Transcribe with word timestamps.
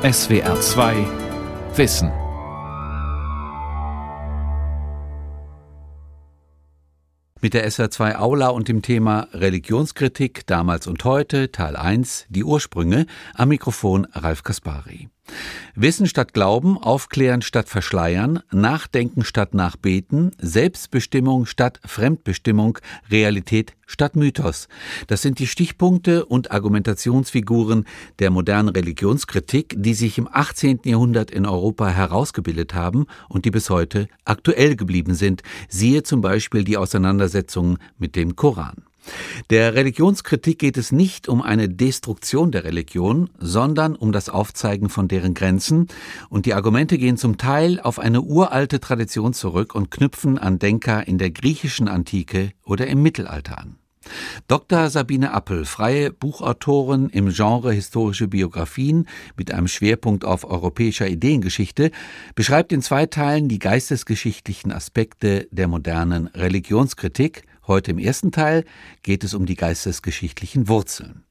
SWR 0.00 0.60
2 0.60 0.94
Wissen. 1.74 2.12
Mit 7.40 7.52
der 7.52 7.68
SWR2 7.68 8.14
Aula 8.14 8.50
und 8.50 8.68
dem 8.68 8.82
Thema 8.82 9.26
Religionskritik 9.32 10.46
damals 10.46 10.86
und 10.86 11.02
heute, 11.02 11.50
Teil 11.50 11.74
1, 11.74 12.26
die 12.28 12.44
Ursprünge, 12.44 13.06
am 13.34 13.48
Mikrofon 13.48 14.06
Ralf 14.12 14.44
Kaspari. 14.44 15.08
Wissen 15.74 16.06
statt 16.06 16.34
Glauben, 16.34 16.76
Aufklären 16.76 17.42
statt 17.42 17.68
Verschleiern, 17.68 18.40
Nachdenken 18.50 19.24
statt 19.24 19.54
Nachbeten, 19.54 20.32
Selbstbestimmung 20.38 21.46
statt 21.46 21.80
Fremdbestimmung, 21.84 22.78
Realität 23.10 23.74
statt 23.86 24.16
Mythos. 24.16 24.68
Das 25.06 25.22
sind 25.22 25.38
die 25.38 25.46
Stichpunkte 25.46 26.24
und 26.24 26.50
Argumentationsfiguren 26.50 27.86
der 28.18 28.30
modernen 28.30 28.68
Religionskritik, 28.70 29.74
die 29.78 29.94
sich 29.94 30.18
im 30.18 30.28
18. 30.30 30.80
Jahrhundert 30.84 31.30
in 31.30 31.46
Europa 31.46 31.88
herausgebildet 31.88 32.74
haben 32.74 33.06
und 33.28 33.44
die 33.44 33.50
bis 33.50 33.70
heute 33.70 34.08
aktuell 34.24 34.76
geblieben 34.76 35.14
sind. 35.14 35.42
Siehe 35.68 36.02
zum 36.02 36.20
Beispiel 36.20 36.64
die 36.64 36.76
Auseinandersetzungen 36.76 37.78
mit 37.98 38.16
dem 38.16 38.36
Koran. 38.36 38.87
Der 39.50 39.74
Religionskritik 39.74 40.58
geht 40.58 40.76
es 40.76 40.92
nicht 40.92 41.28
um 41.28 41.42
eine 41.42 41.68
Destruktion 41.68 42.50
der 42.50 42.64
Religion, 42.64 43.30
sondern 43.38 43.96
um 43.96 44.12
das 44.12 44.28
Aufzeigen 44.28 44.88
von 44.88 45.08
deren 45.08 45.34
Grenzen, 45.34 45.88
und 46.28 46.46
die 46.46 46.54
Argumente 46.54 46.98
gehen 46.98 47.16
zum 47.16 47.38
Teil 47.38 47.80
auf 47.80 47.98
eine 47.98 48.22
uralte 48.22 48.80
Tradition 48.80 49.32
zurück 49.32 49.74
und 49.74 49.90
knüpfen 49.90 50.38
an 50.38 50.58
Denker 50.58 51.06
in 51.06 51.18
der 51.18 51.30
griechischen 51.30 51.88
Antike 51.88 52.52
oder 52.64 52.86
im 52.86 53.02
Mittelalter 53.02 53.58
an. 53.58 53.78
Dr. 54.46 54.88
Sabine 54.90 55.32
Appel, 55.32 55.64
freie 55.64 56.12
Buchautorin 56.12 57.08
im 57.10 57.30
Genre 57.30 57.72
historische 57.72 58.28
Biografien 58.28 59.06
mit 59.36 59.52
einem 59.52 59.68
Schwerpunkt 59.68 60.24
auf 60.24 60.44
europäischer 60.44 61.08
Ideengeschichte, 61.08 61.90
beschreibt 62.34 62.72
in 62.72 62.82
zwei 62.82 63.06
Teilen 63.06 63.48
die 63.48 63.58
geistesgeschichtlichen 63.58 64.72
Aspekte 64.72 65.48
der 65.50 65.68
modernen 65.68 66.28
Religionskritik 66.28 67.42
Heute 67.68 67.90
im 67.90 67.98
ersten 67.98 68.32
Teil 68.32 68.64
geht 69.02 69.22
es 69.24 69.34
um 69.34 69.44
die 69.44 69.54
geistesgeschichtlichen 69.54 70.68
Wurzeln. 70.68 71.24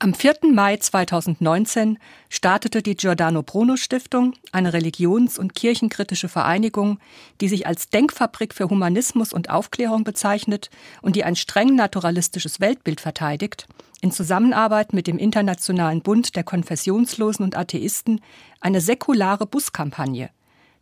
Am 0.00 0.12
4. 0.12 0.52
Mai 0.52 0.76
2019 0.76 1.98
startete 2.28 2.82
die 2.82 2.96
Giordano 2.96 3.42
Bruno 3.42 3.76
Stiftung, 3.76 4.34
eine 4.52 4.74
religions- 4.74 5.38
und 5.38 5.54
kirchenkritische 5.54 6.28
Vereinigung, 6.28 6.98
die 7.40 7.48
sich 7.48 7.66
als 7.66 7.88
Denkfabrik 7.88 8.52
für 8.52 8.68
Humanismus 8.68 9.32
und 9.32 9.48
Aufklärung 9.48 10.04
bezeichnet 10.04 10.70
und 11.00 11.16
die 11.16 11.24
ein 11.24 11.36
streng 11.36 11.76
naturalistisches 11.76 12.60
Weltbild 12.60 13.00
verteidigt, 13.00 13.66
in 14.02 14.10
Zusammenarbeit 14.10 14.92
mit 14.92 15.06
dem 15.06 15.16
Internationalen 15.16 16.02
Bund 16.02 16.36
der 16.36 16.44
Konfessionslosen 16.44 17.44
und 17.44 17.56
Atheisten 17.56 18.20
eine 18.60 18.82
säkulare 18.82 19.46
Buskampagne, 19.46 20.30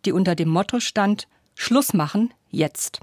die 0.06 0.12
unter 0.12 0.34
dem 0.34 0.48
Motto 0.48 0.80
stand 0.80 1.28
Schluss 1.54 1.92
machen 1.92 2.34
jetzt. 2.50 3.00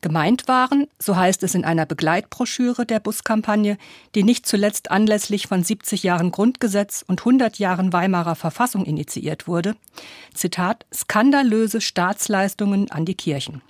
Gemeint 0.00 0.48
waren, 0.48 0.86
so 0.98 1.16
heißt 1.16 1.42
es 1.42 1.54
in 1.54 1.64
einer 1.64 1.86
Begleitbroschüre 1.86 2.86
der 2.86 3.00
Buskampagne, 3.00 3.78
die 4.14 4.22
nicht 4.22 4.46
zuletzt 4.46 4.90
anlässlich 4.90 5.46
von 5.46 5.62
70 5.62 6.02
Jahren 6.02 6.30
Grundgesetz 6.30 7.04
und 7.06 7.20
100 7.20 7.58
Jahren 7.58 7.92
Weimarer 7.92 8.34
Verfassung 8.34 8.84
initiiert 8.84 9.46
wurde, 9.46 9.76
Zitat, 10.34 10.86
skandalöse 10.92 11.80
Staatsleistungen 11.80 12.90
an 12.90 13.04
die 13.04 13.14
Kirchen. 13.14 13.62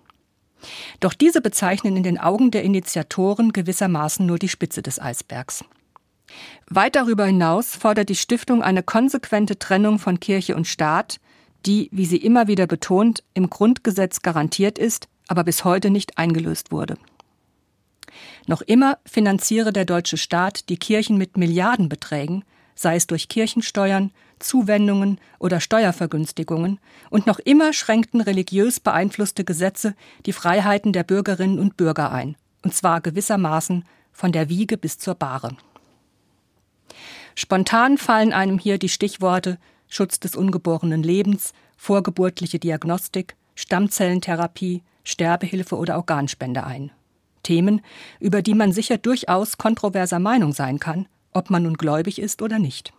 Doch 1.01 1.13
diese 1.13 1.43
bezeichnen 1.43 1.97
in 1.97 2.03
den 2.03 2.19
Augen 2.19 2.51
der 2.51 2.63
Initiatoren 2.63 3.53
gewissermaßen 3.53 4.25
nur 4.25 4.39
die 4.39 4.49
Spitze 4.49 4.83
des 4.83 4.99
Eisbergs. 4.99 5.65
Weit 6.69 6.97
darüber 6.97 7.27
hinaus 7.27 7.77
fordert 7.77 8.09
die 8.09 8.17
Stiftung 8.17 8.63
eine 8.63 8.83
konsequente 8.83 9.59
Trennung 9.59 9.99
von 9.99 10.21
Kirche 10.21 10.57
und 10.57 10.67
Staat, 10.67 11.21
die, 11.67 11.89
wie 11.93 12.07
sie 12.07 12.17
immer 12.17 12.49
wieder 12.49 12.67
betont, 12.67 13.23
im 13.35 13.51
Grundgesetz 13.51 14.23
garantiert 14.23 14.79
ist 14.79 15.09
aber 15.29 15.45
bis 15.45 15.65
heute 15.65 15.91
nicht 15.91 16.19
eingelöst 16.19 16.73
wurde. 16.73 16.97
Noch 18.47 18.63
immer 18.63 18.99
finanziere 19.07 19.73
der 19.73 19.85
deutsche 19.85 20.17
Staat 20.17 20.69
die 20.69 20.77
Kirchen 20.77 21.17
mit 21.17 21.37
Milliardenbeträgen, 21.37 22.45
sei 22.75 22.97
es 22.97 23.07
durch 23.07 23.29
Kirchensteuern, 23.29 24.11
Zuwendungen 24.39 25.19
oder 25.39 25.61
Steuervergünstigungen, 25.61 26.79
und 27.11 27.27
noch 27.27 27.39
immer 27.39 27.73
schränkten 27.73 28.21
religiös 28.21 28.81
beeinflusste 28.81 29.45
Gesetze 29.45 29.95
die 30.27 30.33
Freiheiten 30.33 30.93
der 30.93 31.05
Bürgerinnen 31.05 31.59
und 31.59 31.77
Bürger 31.77 32.13
ein, 32.13 32.37
und 32.63 32.75
zwar 32.75 33.01
gewissermaßen 33.01 33.85
von 34.13 34.33
der 34.33 34.49
Wiege 34.49 34.77
bis 34.77 34.99
zur 34.99 35.15
Bahre. 35.15 35.57
Spontan 37.35 37.99
fallen 37.99 38.33
einem 38.33 38.59
hier 38.59 38.79
die 38.79 38.89
Stichworte 38.89 39.59
Schutz 39.89 40.21
des 40.21 40.37
ungeborenen 40.37 41.03
Lebens, 41.03 41.53
vorgeburtliche 41.77 42.59
Diagnostik, 42.59 43.37
Stammzellentherapie, 43.55 44.83
Sterbehilfe 45.05 45.77
oder 45.77 45.97
Organspende 45.97 46.65
ein. 46.65 46.91
Themen, 47.43 47.83
über 48.21 48.43
die 48.43 48.55
man 48.55 48.73
sicher 48.73 48.99
durchaus 48.99 49.59
kontroverser 49.59 50.19
Meinung 50.19 50.53
sein 50.53 50.81
kann, 50.81 51.07
ob 51.33 51.51
man 51.51 51.65
nun 51.65 51.75
gläubig 51.75 52.19
ist 52.19 52.43
oder 52.43 52.59
nicht. 52.59 52.93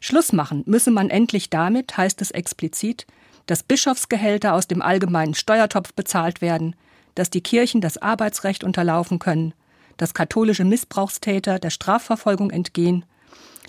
Schluss 0.00 0.32
machen 0.32 0.62
müsse 0.66 0.90
man 0.90 1.10
endlich 1.10 1.50
damit, 1.50 1.96
heißt 1.96 2.20
es 2.20 2.30
explizit, 2.30 3.06
dass 3.46 3.62
Bischofsgehälter 3.62 4.52
aus 4.52 4.68
dem 4.68 4.82
allgemeinen 4.82 5.34
Steuertopf 5.34 5.94
bezahlt 5.94 6.40
werden, 6.40 6.76
dass 7.14 7.30
die 7.30 7.40
Kirchen 7.40 7.80
das 7.80 7.96
Arbeitsrecht 7.98 8.64
unterlaufen 8.64 9.18
können, 9.18 9.54
dass 9.96 10.14
katholische 10.14 10.64
Missbrauchstäter 10.64 11.58
der 11.58 11.70
Strafverfolgung 11.70 12.50
entgehen, 12.50 13.04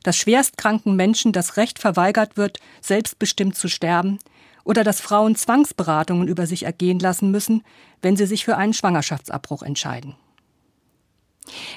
dass 0.03 0.17
schwerstkranken 0.17 0.96
Menschen 0.96 1.31
das 1.31 1.57
Recht 1.57 1.79
verweigert 1.79 2.38
wird, 2.38 2.59
selbstbestimmt 2.81 3.56
zu 3.56 3.67
sterben, 3.67 4.19
oder 4.67 4.83
dass 4.83 5.00
Frauen 5.00 5.35
Zwangsberatungen 5.35 6.28
über 6.28 6.45
sich 6.45 6.63
ergehen 6.63 7.00
lassen 7.00 7.31
müssen, 7.31 7.63
wenn 8.01 8.17
sie 8.17 8.25
sich 8.25 8.44
für 8.44 8.57
einen 8.57 8.73
Schwangerschaftsabbruch 8.73 9.63
entscheiden. 9.63 10.16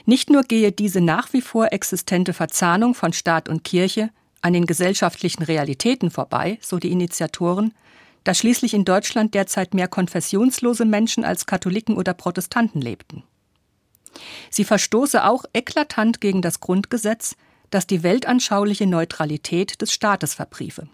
Nicht 0.06 0.28
nur 0.28 0.42
gehe 0.42 0.72
diese 0.72 1.00
nach 1.00 1.32
wie 1.32 1.40
vor 1.40 1.72
existente 1.72 2.32
Verzahnung 2.32 2.96
von 2.96 3.12
Staat 3.12 3.48
und 3.48 3.62
Kirche 3.62 4.10
an 4.42 4.54
den 4.54 4.66
gesellschaftlichen 4.66 5.44
Realitäten 5.44 6.10
vorbei, 6.10 6.58
so 6.60 6.78
die 6.78 6.90
Initiatoren, 6.90 7.72
da 8.24 8.34
schließlich 8.34 8.74
in 8.74 8.84
Deutschland 8.84 9.34
derzeit 9.34 9.72
mehr 9.72 9.86
konfessionslose 9.86 10.84
Menschen 10.84 11.24
als 11.24 11.46
Katholiken 11.46 11.96
oder 11.96 12.12
Protestanten 12.12 12.80
lebten. 12.80 13.22
Sie 14.50 14.64
verstoße 14.64 15.24
auch 15.24 15.44
eklatant 15.52 16.20
gegen 16.20 16.42
das 16.42 16.58
Grundgesetz, 16.58 17.36
das 17.70 17.86
die 17.86 18.02
weltanschauliche 18.02 18.88
Neutralität 18.88 19.80
des 19.80 19.92
Staates 19.92 20.34
verbriefe. 20.34 20.88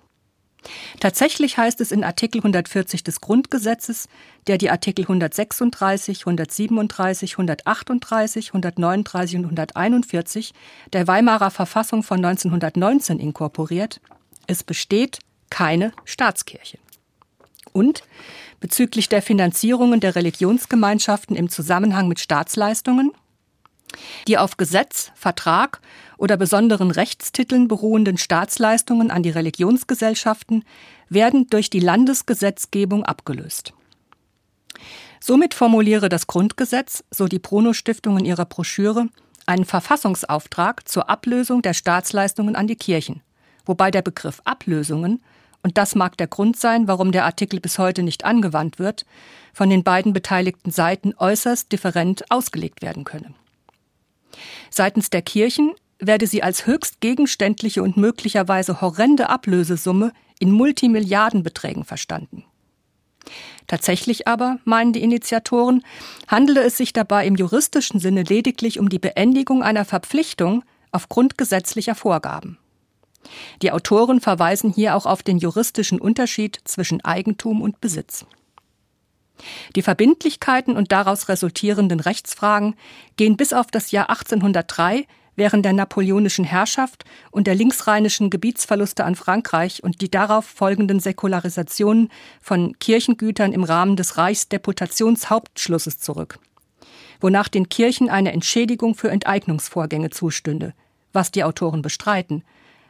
Tatsächlich 1.00 1.58
heißt 1.58 1.80
es 1.80 1.92
in 1.92 2.04
Artikel 2.04 2.38
140 2.38 3.04
des 3.04 3.20
Grundgesetzes, 3.20 4.08
der 4.46 4.58
die 4.58 4.70
Artikel 4.70 5.02
136, 5.02 6.20
137, 6.20 7.32
138, 7.32 8.48
139 8.48 9.36
und 9.36 9.44
141 9.44 10.52
der 10.92 11.06
Weimarer 11.06 11.50
Verfassung 11.50 12.02
von 12.02 12.24
1919 12.24 13.18
inkorporiert, 13.18 14.00
es 14.46 14.62
besteht 14.62 15.18
keine 15.50 15.92
Staatskirche. 16.04 16.78
Und 17.72 18.04
bezüglich 18.60 19.08
der 19.08 19.22
Finanzierungen 19.22 20.00
der 20.00 20.16
Religionsgemeinschaften 20.16 21.36
im 21.36 21.48
Zusammenhang 21.50 22.08
mit 22.08 22.20
Staatsleistungen 22.20 23.12
die 24.28 24.38
auf 24.38 24.56
Gesetz, 24.56 25.12
Vertrag 25.14 25.80
oder 26.18 26.36
besonderen 26.36 26.90
Rechtstiteln 26.90 27.68
beruhenden 27.68 28.18
Staatsleistungen 28.18 29.10
an 29.10 29.22
die 29.22 29.30
Religionsgesellschaften 29.30 30.64
werden 31.08 31.46
durch 31.48 31.70
die 31.70 31.80
Landesgesetzgebung 31.80 33.04
abgelöst. 33.04 33.72
Somit 35.20 35.54
formuliere 35.54 36.08
das 36.08 36.26
Grundgesetz, 36.26 37.04
so 37.10 37.26
die 37.26 37.38
Bruno 37.38 37.72
Stiftung 37.72 38.18
in 38.18 38.24
ihrer 38.24 38.44
Broschüre, 38.44 39.08
einen 39.46 39.64
Verfassungsauftrag 39.64 40.88
zur 40.88 41.08
Ablösung 41.08 41.62
der 41.62 41.74
Staatsleistungen 41.74 42.56
an 42.56 42.66
die 42.66 42.76
Kirchen, 42.76 43.22
wobei 43.64 43.90
der 43.90 44.02
Begriff 44.02 44.40
Ablösungen 44.44 45.22
und 45.66 45.78
das 45.78 45.96
mag 45.96 46.16
der 46.16 46.28
Grund 46.28 46.56
sein, 46.56 46.86
warum 46.86 47.10
der 47.10 47.24
Artikel 47.24 47.58
bis 47.58 47.80
heute 47.80 48.04
nicht 48.04 48.24
angewandt 48.24 48.78
wird, 48.78 49.04
von 49.52 49.68
den 49.68 49.82
beiden 49.82 50.12
beteiligten 50.12 50.70
Seiten 50.70 51.12
äußerst 51.18 51.72
different 51.72 52.30
ausgelegt 52.30 52.82
werden 52.82 53.02
könne. 53.02 53.34
Seitens 54.70 55.10
der 55.10 55.22
Kirchen 55.22 55.72
werde 55.98 56.26
sie 56.26 56.42
als 56.42 56.66
höchst 56.66 57.00
gegenständliche 57.00 57.82
und 57.82 57.96
möglicherweise 57.96 58.80
horrende 58.80 59.28
Ablösesumme 59.28 60.12
in 60.38 60.50
Multimilliardenbeträgen 60.50 61.84
verstanden. 61.84 62.44
Tatsächlich 63.66 64.28
aber, 64.28 64.58
meinen 64.64 64.92
die 64.92 65.02
Initiatoren, 65.02 65.82
handele 66.28 66.62
es 66.62 66.76
sich 66.76 66.92
dabei 66.92 67.26
im 67.26 67.34
juristischen 67.34 67.98
Sinne 67.98 68.22
lediglich 68.22 68.78
um 68.78 68.88
die 68.88 69.00
Beendigung 69.00 69.62
einer 69.62 69.84
Verpflichtung 69.84 70.62
aufgrund 70.92 71.36
gesetzlicher 71.36 71.94
Vorgaben. 71.94 72.58
Die 73.62 73.72
Autoren 73.72 74.20
verweisen 74.20 74.72
hier 74.72 74.94
auch 74.94 75.04
auf 75.04 75.24
den 75.24 75.38
juristischen 75.38 76.00
Unterschied 76.00 76.60
zwischen 76.64 77.04
Eigentum 77.04 77.60
und 77.60 77.80
Besitz. 77.80 78.24
Die 79.74 79.82
Verbindlichkeiten 79.82 80.76
und 80.76 80.92
daraus 80.92 81.28
resultierenden 81.28 82.00
Rechtsfragen 82.00 82.74
gehen 83.16 83.36
bis 83.36 83.52
auf 83.52 83.66
das 83.66 83.90
Jahr 83.90 84.10
1803, 84.10 85.06
während 85.36 85.64
der 85.64 85.74
napoleonischen 85.74 86.44
Herrschaft 86.44 87.04
und 87.30 87.46
der 87.46 87.54
linksrheinischen 87.54 88.30
Gebietsverluste 88.30 89.04
an 89.04 89.14
Frankreich 89.14 89.84
und 89.84 90.00
die 90.00 90.10
darauf 90.10 90.46
folgenden 90.46 90.98
Säkularisationen 90.98 92.10
von 92.40 92.78
Kirchengütern 92.78 93.52
im 93.52 93.62
Rahmen 93.62 93.96
des 93.96 94.16
Reichsdeputationshauptschlusses 94.16 95.98
zurück, 95.98 96.38
wonach 97.20 97.48
den 97.48 97.68
Kirchen 97.68 98.08
eine 98.08 98.32
Entschädigung 98.32 98.94
für 98.94 99.10
Enteignungsvorgänge 99.10 100.10
zustünde, 100.10 100.72
was 101.12 101.30
die 101.30 101.44
Autoren 101.44 101.82
bestreiten, 101.82 102.42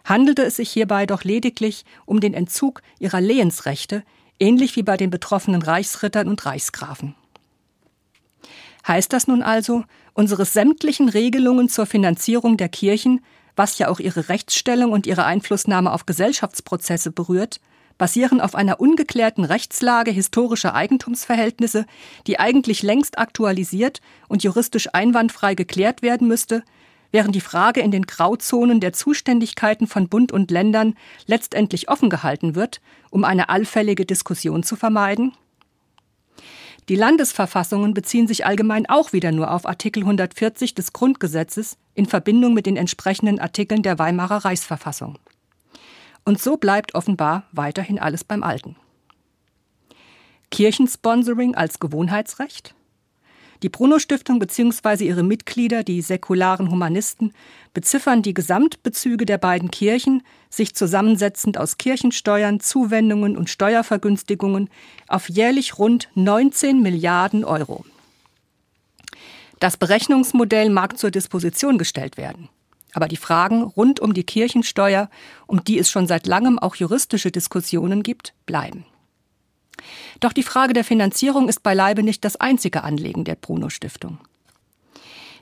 handelte 0.05 0.43
es 0.45 0.57
sich 0.57 0.71
hierbei 0.71 1.05
doch 1.05 1.25
lediglich 1.25 1.85
um 2.05 2.21
den 2.21 2.33
Entzug 2.33 2.81
ihrer 3.01 3.21
Lehensrechte, 3.21 4.05
ähnlich 4.39 4.77
wie 4.77 4.83
bei 4.83 4.97
den 4.97 5.11
betroffenen 5.11 5.63
Reichsrittern 5.63 6.29
und 6.29 6.45
Reichsgrafen. 6.47 7.15
Heißt 8.87 9.13
das 9.13 9.27
nun 9.27 9.43
also, 9.43 9.85
unsere 10.15 10.45
sämtlichen 10.45 11.09
Regelungen 11.09 11.69
zur 11.69 11.87
Finanzierung 11.87 12.57
der 12.57 12.69
Kirchen, 12.69 13.25
was 13.57 13.79
ja 13.79 13.89
auch 13.89 13.99
ihre 13.99 14.29
Rechtsstellung 14.29 14.93
und 14.93 15.07
ihre 15.07 15.25
Einflussnahme 15.25 15.93
auf 15.93 16.07
Gesellschaftsprozesse 16.07 17.11
berührt, 17.11 17.61
basieren 17.99 18.41
auf 18.41 18.55
einer 18.55 18.81
ungeklärten 18.81 19.45
Rechtslage 19.45 20.11
historischer 20.11 20.75
Eigentumsverhältnisse, 20.75 21.87
die 22.27 22.39
eigentlich 22.39 22.83
längst 22.83 23.19
aktualisiert 23.19 24.01
und 24.29 24.45
juristisch 24.45 24.89
einwandfrei 24.93 25.55
geklärt 25.55 26.03
werden 26.03 26.29
müsste, 26.29 26.63
während 27.17 27.35
die 27.35 27.41
Frage 27.41 27.81
in 27.81 27.91
den 27.91 28.03
Grauzonen 28.03 28.79
der 28.79 28.93
Zuständigkeiten 28.93 29.87
von 29.87 30.07
Bund 30.07 30.33
und 30.33 30.51
Ländern 30.51 30.95
letztendlich 31.25 31.89
offen 31.89 32.11
gehalten 32.11 32.55
wird, 32.55 32.83
um 33.09 33.25
eine 33.25 33.49
allfällige 33.49 34.05
Diskussion 34.05 34.63
zu 34.63 34.77
vermeiden? 34.77 35.33
Die 36.91 36.95
Landesverfassungen 36.95 37.95
beziehen 37.95 38.29
sich 38.29 38.45
allgemein 38.45 38.85
auch 38.87 39.15
wieder 39.15 39.33
nur 39.33 39.51
auf 39.51 39.65
Artikel 39.65 40.03
140 40.03 40.75
des 40.75 40.93
Grundgesetzes 40.93 41.79
in 41.95 42.05
Verbindung 42.05 42.53
mit 42.53 42.67
den 42.67 42.77
entsprechenden 42.77 43.41
Artikeln 43.41 43.83
der 43.83 43.99
Weimarer 43.99 44.45
Reichsverfassung. 44.45 45.19
Und 46.27 46.39
so 46.39 46.59
bleibt 46.59 46.95
offenbar 46.95 47.45
weiterhin 47.51 47.99
alles 47.99 48.25
beim 48.25 48.43
Alten. 48.43 48.77
Kirchensponsoring 50.51 51.55
als 51.55 51.81
Gewohnheitsrecht? 51.81 52.75
Die 53.63 53.69
Bruno-Stiftung 53.69 54.39
bzw. 54.39 55.07
ihre 55.07 55.23
Mitglieder, 55.23 55.83
die 55.83 56.03
säkularen 56.03 56.71
Humanisten, 56.71 57.33
beziffern 57.75 58.23
die 58.23 58.35
Gesamtbezüge 58.35 59.27
der 59.27 59.39
beiden 59.39 59.71
Kirchen, 59.71 60.23
sich 60.51 60.75
zusammensetzend 60.75 61.59
aus 61.59 61.79
Kirchensteuern, 61.79 62.61
Zuwendungen 62.61 63.37
und 63.37 63.51
Steuervergünstigungen, 63.51 64.69
auf 65.09 65.29
jährlich 65.29 65.79
rund 65.79 66.09
19 66.15 66.83
Milliarden 66.83 67.45
Euro. 67.45 67.85
Das 69.59 69.77
Berechnungsmodell 69.77 70.69
mag 70.71 70.99
zur 70.99 71.11
Disposition 71.11 71.79
gestellt 71.79 72.17
werden. 72.17 72.49
Aber 72.93 73.09
die 73.09 73.17
Fragen 73.17 73.63
rund 73.63 74.01
um 74.01 74.15
die 74.15 74.25
Kirchensteuer, 74.25 75.11
um 75.47 75.65
die 75.65 75.79
es 75.79 75.91
schon 75.91 76.07
seit 76.07 76.27
langem 76.27 76.59
auch 76.59 76.77
juristische 76.77 77.31
Diskussionen 77.31 78.03
gibt, 78.03 78.33
bleiben. 78.47 78.85
Doch 80.21 80.33
die 80.33 80.43
Frage 80.43 80.73
der 80.73 80.85
Finanzierung 80.85 81.49
ist 81.49 81.63
beileibe 81.63 82.03
nicht 82.03 82.25
das 82.25 82.37
einzige 82.37 82.85
Anliegen 82.85 83.25
der 83.25 83.35
Bruno 83.35 83.69
Stiftung. 83.69 84.19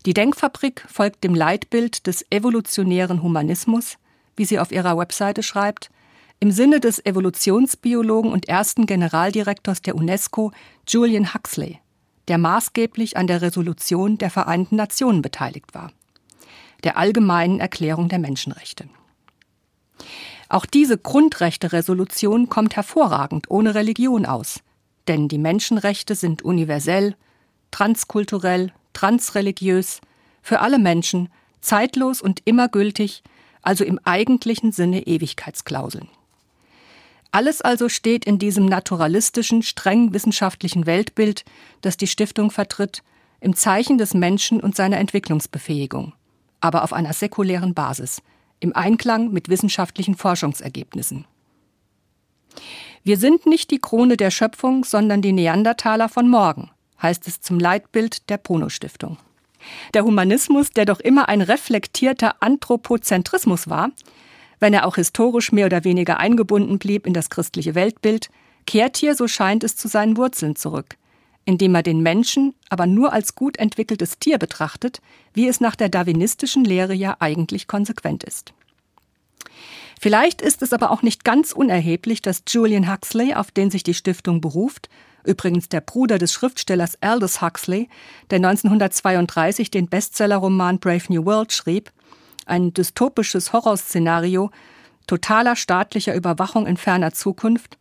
Die 0.07 0.15
Denkfabrik 0.15 0.85
folgt 0.87 1.25
dem 1.25 1.35
Leitbild 1.35 2.07
des 2.07 2.27
evolutionären 2.31 3.23
Humanismus, 3.23 3.97
wie 4.37 4.45
sie 4.45 4.59
auf 4.59 4.71
ihrer 4.71 4.99
Webseite 4.99 5.43
schreibt, 5.43 5.91
im 6.41 6.51
Sinne 6.51 6.81
des 6.81 7.05
Evolutionsbiologen 7.05 8.31
und 8.31 8.49
ersten 8.49 8.85
Generaldirektors 8.87 9.81
der 9.81 9.95
UNESCO, 9.95 10.53
Julian 10.87 11.33
Huxley, 11.33 11.81
der 12.29 12.37
maßgeblich 12.37 13.17
an 13.17 13.27
der 13.27 13.41
Resolution 13.41 14.19
der 14.19 14.31
Vereinten 14.31 14.77
Nationen 14.77 15.23
beteiligt 15.23 15.75
war, 15.75 15.93
der 16.83 16.99
allgemeinen 16.99 17.61
Erklärung 17.61 18.09
der 18.09 18.19
Menschenrechte. 18.19 18.89
Auch 20.49 20.67
diese 20.67 20.99
Grundrechte-Resolution 20.99 22.49
kommt 22.49 22.77
hervorragend 22.77 23.51
ohne 23.51 23.75
Religion 23.75 24.27
aus. 24.27 24.61
Denn 25.09 25.29
die 25.29 25.39
Menschenrechte 25.39 26.15
sind 26.15 26.43
universell, 26.43 27.17
transkulturell, 27.71 28.73
transreligiös, 28.93 30.01
für 30.43 30.61
alle 30.61 30.79
Menschen, 30.79 31.29
zeitlos 31.61 32.21
und 32.21 32.41
immer 32.45 32.69
gültig, 32.69 33.23
also 33.63 33.85
im 33.85 33.99
eigentlichen 34.05 34.73
Sinne 34.73 35.07
Ewigkeitsklauseln. 35.07 36.09
Alles 37.33 37.63
also 37.63 37.89
steht 37.89 38.27
in 38.27 38.39
diesem 38.39 38.67
naturalistischen, 38.67 39.63
streng 39.63 40.13
wissenschaftlichen 40.13 40.87
Weltbild, 40.87 41.45
das 41.81 41.97
die 41.97 42.07
Stiftung 42.07 42.51
vertritt, 42.51 43.03
im 43.41 43.57
Zeichen 43.57 43.99
des 43.99 44.15
Menschen 44.15 44.61
und 44.61 44.77
seiner 44.77 44.99
Entwicklungsbefähigung, 44.99 46.13
aber 46.61 46.85
auf 46.85 46.93
einer 46.93 47.13
säkulären 47.13 47.75
Basis– 47.75 48.23
im 48.61 48.75
Einklang 48.75 49.33
mit 49.33 49.49
wissenschaftlichen 49.49 50.17
Forschungsergebnissen. 50.17 51.27
Wir 53.03 53.19
sind 53.19 53.47
nicht 53.47 53.71
die 53.71 53.81
Krone 53.81 54.17
der 54.17 54.31
Schöpfung, 54.31 54.85
sondern 54.85 55.21
die 55.21 55.33
Neandertaler 55.33 56.09
von 56.09 56.29
morgen, 56.29 56.71
heißt 57.03 57.27
es 57.29 57.41
zum 57.41 57.59
Leitbild 57.59 58.31
der 58.31 58.39
Bruno 58.39 58.69
Stiftung. 58.69 59.19
Der 59.93 60.05
Humanismus, 60.05 60.71
der 60.71 60.85
doch 60.85 61.01
immer 61.01 61.29
ein 61.29 61.43
reflektierter 61.43 62.37
Anthropozentrismus 62.41 63.69
war, 63.69 63.91
wenn 64.61 64.73
er 64.73 64.87
auch 64.87 64.97
historisch 64.97 65.53
mehr 65.53 65.67
oder 65.67 65.85
weniger 65.85 66.19
eingebunden 66.19 66.79
blieb 66.79 67.07
in 67.07 67.13
das 67.13 67.31
christliche 67.31 67.75
Weltbild, 67.75 68.31
kehrt 68.67 68.97
hier, 68.97 69.15
so 69.15 69.29
scheint 69.29 69.65
es, 69.65 69.77
zu 69.77 69.89
seinen 69.89 70.17
Wurzeln 70.17 70.57
zurück, 70.57 70.97
indem 71.45 71.75
er 71.75 71.83
den 71.83 72.01
Menschen 72.01 72.55
aber 72.69 72.87
nur 72.87 73.13
als 73.13 73.35
gut 73.35 73.57
entwickeltes 73.59 74.19
Tier 74.19 74.39
betrachtet, 74.39 75.01
wie 75.33 75.49
es 75.49 75.61
nach 75.61 75.77
der 75.77 75.89
darwinistischen 75.89 76.65
Lehre 76.65 76.95
ja 76.95 77.17
eigentlich 77.21 77.67
konsequent 77.69 78.25
ist. 78.25 78.53
Vielleicht 80.01 80.43
ist 80.43 80.63
es 80.63 80.73
aber 80.73 80.91
auch 80.91 81.03
nicht 81.03 81.25
ganz 81.25 81.53
unerheblich, 81.53 82.21
dass 82.21 82.43
Julian 82.49 82.91
Huxley, 82.91 83.35
auf 83.35 83.51
den 83.51 83.71
sich 83.71 83.83
die 83.83 83.95
Stiftung 83.95 84.41
beruft, 84.41 84.89
übrigens 85.25 85.69
der 85.69 85.81
Bruder 85.81 86.19
des 86.19 86.33
Schriftstellers 86.33 87.01
Aldous 87.01 87.41
Huxley, 87.41 87.89
der 88.31 88.37
1932 88.37 89.71
den 89.71 89.89
Bestsellerroman 89.89 90.79
Brave 90.79 91.05
New 91.09 91.25
World 91.25 91.53
schrieb, 91.53 91.91
ein 92.47 92.75
dystopisches 92.75 93.53
Horrorszenario 93.53 94.51
totaler 95.07 95.57
staatlicher 95.57 96.15
Überwachung 96.15 96.67
in 96.67 96.77
ferner 96.77 97.13
Zukunft, 97.13 97.79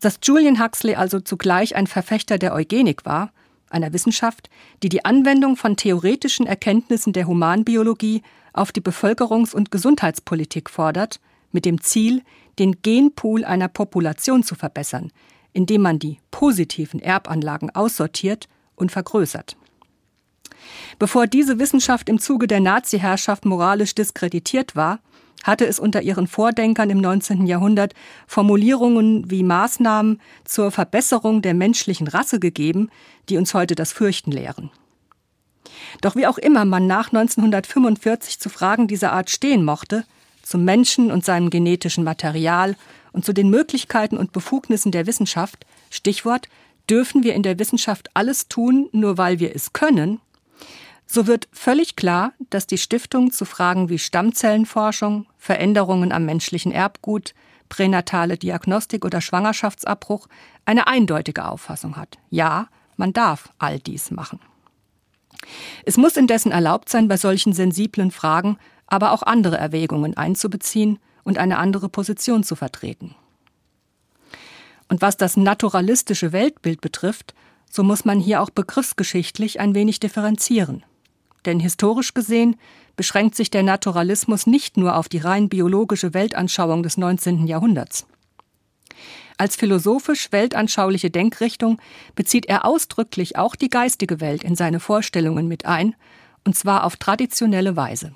dass 0.00 0.18
Julian 0.22 0.62
Huxley 0.62 0.94
also 0.94 1.20
zugleich 1.20 1.76
ein 1.76 1.86
Verfechter 1.86 2.38
der 2.38 2.54
Eugenik 2.54 3.04
war, 3.04 3.32
einer 3.70 3.92
Wissenschaft, 3.92 4.48
die 4.82 4.88
die 4.88 5.04
Anwendung 5.04 5.56
von 5.56 5.76
theoretischen 5.76 6.46
Erkenntnissen 6.46 7.12
der 7.12 7.26
Humanbiologie 7.26 8.22
auf 8.52 8.72
die 8.72 8.80
Bevölkerungs- 8.80 9.54
und 9.54 9.70
Gesundheitspolitik 9.70 10.70
fordert, 10.70 11.20
mit 11.50 11.64
dem 11.64 11.80
Ziel, 11.80 12.22
den 12.58 12.82
Genpool 12.82 13.44
einer 13.44 13.68
Population 13.68 14.42
zu 14.42 14.54
verbessern, 14.54 15.10
indem 15.52 15.82
man 15.82 15.98
die 15.98 16.18
positiven 16.30 17.00
Erbanlagen 17.00 17.70
aussortiert 17.74 18.48
und 18.76 18.92
vergrößert. 18.92 19.56
Bevor 20.98 21.26
diese 21.26 21.58
Wissenschaft 21.58 22.08
im 22.08 22.18
Zuge 22.18 22.46
der 22.46 22.60
Nazi-Herrschaft 22.60 23.44
moralisch 23.44 23.94
diskreditiert 23.94 24.76
war, 24.76 25.00
hatte 25.44 25.66
es 25.66 25.78
unter 25.78 26.02
ihren 26.02 26.26
Vordenkern 26.26 26.90
im 26.90 26.98
19. 26.98 27.46
Jahrhundert 27.46 27.94
Formulierungen 28.26 29.30
wie 29.30 29.44
Maßnahmen 29.44 30.20
zur 30.44 30.72
Verbesserung 30.72 31.42
der 31.42 31.54
menschlichen 31.54 32.08
Rasse 32.08 32.40
gegeben, 32.40 32.90
die 33.28 33.36
uns 33.36 33.54
heute 33.54 33.76
das 33.76 33.92
Fürchten 33.92 34.32
lehren. 34.32 34.70
Doch 36.00 36.16
wie 36.16 36.26
auch 36.26 36.38
immer 36.38 36.64
man 36.64 36.86
nach 36.86 37.12
1945 37.12 38.40
zu 38.40 38.48
Fragen 38.48 38.88
dieser 38.88 39.12
Art 39.12 39.30
stehen 39.30 39.64
mochte, 39.64 40.04
zum 40.42 40.64
Menschen 40.64 41.10
und 41.10 41.24
seinem 41.24 41.50
genetischen 41.50 42.04
Material 42.04 42.76
und 43.12 43.24
zu 43.24 43.32
den 43.32 43.48
Möglichkeiten 43.48 44.16
und 44.16 44.32
Befugnissen 44.32 44.92
der 44.92 45.06
Wissenschaft, 45.06 45.64
Stichwort, 45.90 46.48
dürfen 46.90 47.22
wir 47.22 47.34
in 47.34 47.42
der 47.42 47.58
Wissenschaft 47.58 48.10
alles 48.14 48.48
tun, 48.48 48.88
nur 48.92 49.16
weil 49.16 49.38
wir 49.38 49.54
es 49.54 49.72
können, 49.72 50.20
so 51.06 51.26
wird 51.26 51.48
völlig 51.52 51.96
klar, 51.96 52.32
dass 52.50 52.66
die 52.66 52.78
Stiftung 52.78 53.30
zu 53.30 53.44
Fragen 53.44 53.88
wie 53.88 53.98
Stammzellenforschung, 53.98 55.26
Veränderungen 55.38 56.12
am 56.12 56.24
menschlichen 56.24 56.72
Erbgut, 56.72 57.34
pränatale 57.68 58.36
Diagnostik 58.36 59.04
oder 59.04 59.20
Schwangerschaftsabbruch 59.20 60.28
eine 60.64 60.86
eindeutige 60.86 61.46
Auffassung 61.46 61.96
hat. 61.96 62.18
Ja, 62.30 62.68
man 62.96 63.12
darf 63.12 63.50
all 63.58 63.78
dies 63.78 64.10
machen. 64.10 64.40
Es 65.84 65.96
muss 65.96 66.16
indessen 66.16 66.52
erlaubt 66.52 66.88
sein, 66.88 67.08
bei 67.08 67.16
solchen 67.16 67.52
sensiblen 67.52 68.10
Fragen 68.10 68.58
aber 68.86 69.12
auch 69.12 69.22
andere 69.22 69.56
Erwägungen 69.56 70.16
einzubeziehen 70.16 70.98
und 71.22 71.38
eine 71.38 71.58
andere 71.58 71.88
Position 71.88 72.44
zu 72.44 72.54
vertreten. 72.54 73.14
Und 74.88 75.02
was 75.02 75.16
das 75.16 75.36
naturalistische 75.36 76.32
Weltbild 76.32 76.80
betrifft, 76.80 77.34
so 77.70 77.82
muss 77.82 78.04
man 78.04 78.20
hier 78.20 78.40
auch 78.40 78.50
begriffsgeschichtlich 78.50 79.58
ein 79.58 79.74
wenig 79.74 80.00
differenzieren. 80.00 80.84
Denn 81.46 81.60
historisch 81.60 82.14
gesehen 82.14 82.56
beschränkt 82.96 83.34
sich 83.34 83.50
der 83.50 83.62
Naturalismus 83.62 84.46
nicht 84.46 84.76
nur 84.76 84.96
auf 84.96 85.08
die 85.08 85.18
rein 85.18 85.48
biologische 85.48 86.14
Weltanschauung 86.14 86.82
des 86.82 86.96
19. 86.96 87.46
Jahrhunderts. 87.46 88.06
Als 89.36 89.56
philosophisch 89.56 90.30
weltanschauliche 90.30 91.10
Denkrichtung 91.10 91.80
bezieht 92.14 92.46
er 92.46 92.64
ausdrücklich 92.64 93.36
auch 93.36 93.56
die 93.56 93.68
geistige 93.68 94.20
Welt 94.20 94.44
in 94.44 94.54
seine 94.54 94.78
Vorstellungen 94.78 95.48
mit 95.48 95.66
ein, 95.66 95.96
und 96.44 96.56
zwar 96.56 96.84
auf 96.84 96.96
traditionelle 96.96 97.74
Weise. 97.74 98.12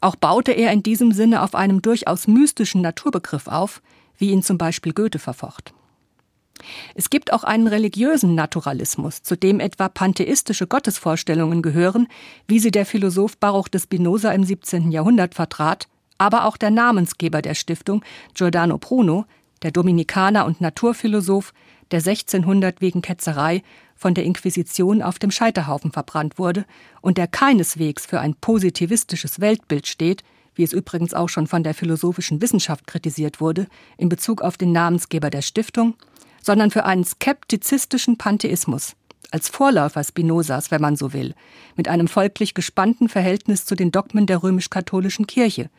Auch 0.00 0.16
baute 0.16 0.52
er 0.52 0.70
in 0.70 0.82
diesem 0.82 1.12
Sinne 1.12 1.42
auf 1.42 1.54
einem 1.54 1.82
durchaus 1.82 2.28
mystischen 2.28 2.82
Naturbegriff 2.82 3.48
auf, 3.48 3.82
wie 4.18 4.30
ihn 4.30 4.42
zum 4.42 4.58
Beispiel 4.58 4.92
Goethe 4.92 5.18
verfocht. 5.18 5.74
Es 6.94 7.10
gibt 7.10 7.32
auch 7.32 7.44
einen 7.44 7.66
religiösen 7.66 8.34
Naturalismus, 8.34 9.22
zu 9.22 9.36
dem 9.36 9.60
etwa 9.60 9.88
pantheistische 9.88 10.66
Gottesvorstellungen 10.66 11.62
gehören, 11.62 12.08
wie 12.46 12.58
sie 12.58 12.70
der 12.70 12.86
Philosoph 12.86 13.36
Baruch 13.38 13.68
de 13.68 13.80
Spinoza 13.80 14.32
im 14.32 14.44
17. 14.44 14.90
Jahrhundert 14.90 15.34
vertrat, 15.34 15.88
aber 16.18 16.44
auch 16.44 16.56
der 16.56 16.70
Namensgeber 16.70 17.42
der 17.42 17.54
Stiftung, 17.54 18.04
Giordano 18.34 18.78
Bruno, 18.78 19.26
der 19.62 19.70
Dominikaner 19.70 20.46
und 20.46 20.60
Naturphilosoph, 20.60 21.52
der 21.90 21.98
1600 21.98 22.80
wegen 22.80 23.02
Ketzerei 23.02 23.62
von 23.94 24.14
der 24.14 24.24
Inquisition 24.24 25.02
auf 25.02 25.18
dem 25.18 25.30
Scheiterhaufen 25.30 25.92
verbrannt 25.92 26.38
wurde 26.38 26.64
und 27.00 27.18
der 27.18 27.26
keineswegs 27.26 28.06
für 28.06 28.20
ein 28.20 28.34
positivistisches 28.34 29.40
Weltbild 29.40 29.86
steht, 29.86 30.22
wie 30.54 30.62
es 30.62 30.72
übrigens 30.72 31.14
auch 31.14 31.28
schon 31.28 31.46
von 31.46 31.62
der 31.62 31.74
philosophischen 31.74 32.40
Wissenschaft 32.40 32.86
kritisiert 32.86 33.40
wurde, 33.40 33.66
in 33.96 34.08
Bezug 34.08 34.42
auf 34.42 34.56
den 34.56 34.72
Namensgeber 34.72 35.30
der 35.30 35.42
Stiftung, 35.42 35.94
sondern 36.44 36.70
für 36.70 36.84
einen 36.84 37.04
skeptizistischen 37.04 38.18
Pantheismus, 38.18 38.96
als 39.30 39.48
Vorläufer 39.48 40.04
Spinozas, 40.04 40.70
wenn 40.70 40.82
man 40.82 40.96
so 40.96 41.12
will, 41.14 41.34
mit 41.74 41.88
einem 41.88 42.06
folglich 42.06 42.52
gespannten 42.52 43.08
Verhältnis 43.08 43.64
zu 43.64 43.74
den 43.74 43.90
Dogmen 43.90 44.26
der 44.26 44.42
römisch-katholischen 44.42 45.26
Kirche, 45.26 45.70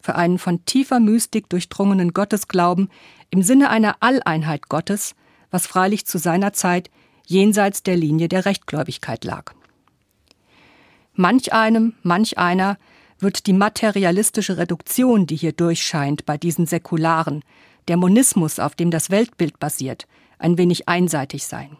für 0.00 0.14
einen 0.14 0.38
von 0.38 0.64
tiefer 0.64 1.00
Mystik 1.00 1.50
durchdrungenen 1.50 2.14
Gottesglauben 2.14 2.90
im 3.30 3.42
Sinne 3.42 3.68
einer 3.68 3.96
Alleinheit 4.00 4.68
Gottes, 4.68 5.14
was 5.50 5.66
freilich 5.66 6.06
zu 6.06 6.18
seiner 6.18 6.52
Zeit 6.52 6.90
jenseits 7.26 7.82
der 7.82 7.96
Linie 7.96 8.28
der 8.28 8.46
Rechtgläubigkeit 8.46 9.24
lag. 9.24 9.52
Manch 11.12 11.52
einem, 11.52 11.94
manch 12.02 12.38
einer 12.38 12.78
wird 13.18 13.46
die 13.46 13.52
materialistische 13.52 14.56
Reduktion, 14.58 15.26
die 15.26 15.36
hier 15.36 15.52
durchscheint 15.52 16.24
bei 16.24 16.38
diesen 16.38 16.66
Säkularen, 16.66 17.42
der 17.88 17.96
Monismus, 17.96 18.58
auf 18.58 18.74
dem 18.74 18.90
das 18.90 19.10
Weltbild 19.10 19.58
basiert, 19.58 20.06
ein 20.38 20.58
wenig 20.58 20.88
einseitig 20.88 21.46
sein. 21.46 21.76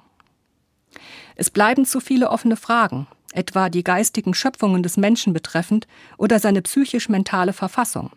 Es 1.35 1.51
bleiben 1.51 1.85
zu 1.85 2.01
viele 2.01 2.31
offene 2.31 2.57
Fragen, 2.57 3.07
etwa 3.33 3.69
die 3.69 3.85
geistigen 3.85 4.35
Schöpfungen 4.35 4.83
des 4.83 4.97
Menschen 4.97 5.33
betreffend 5.33 5.87
oder 6.17 6.39
seine 6.39 6.63
psychisch-mentale 6.63 7.53
Verfassung. 7.53 8.11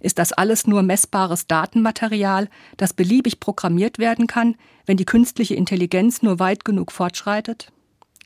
Ist 0.00 0.18
das 0.18 0.32
alles 0.32 0.66
nur 0.66 0.82
messbares 0.82 1.46
Datenmaterial, 1.46 2.48
das 2.76 2.92
beliebig 2.92 3.40
programmiert 3.40 3.98
werden 3.98 4.26
kann, 4.26 4.56
wenn 4.84 4.96
die 4.96 5.04
künstliche 5.04 5.54
Intelligenz 5.54 6.22
nur 6.22 6.38
weit 6.38 6.64
genug 6.64 6.92
fortschreitet? 6.92 7.72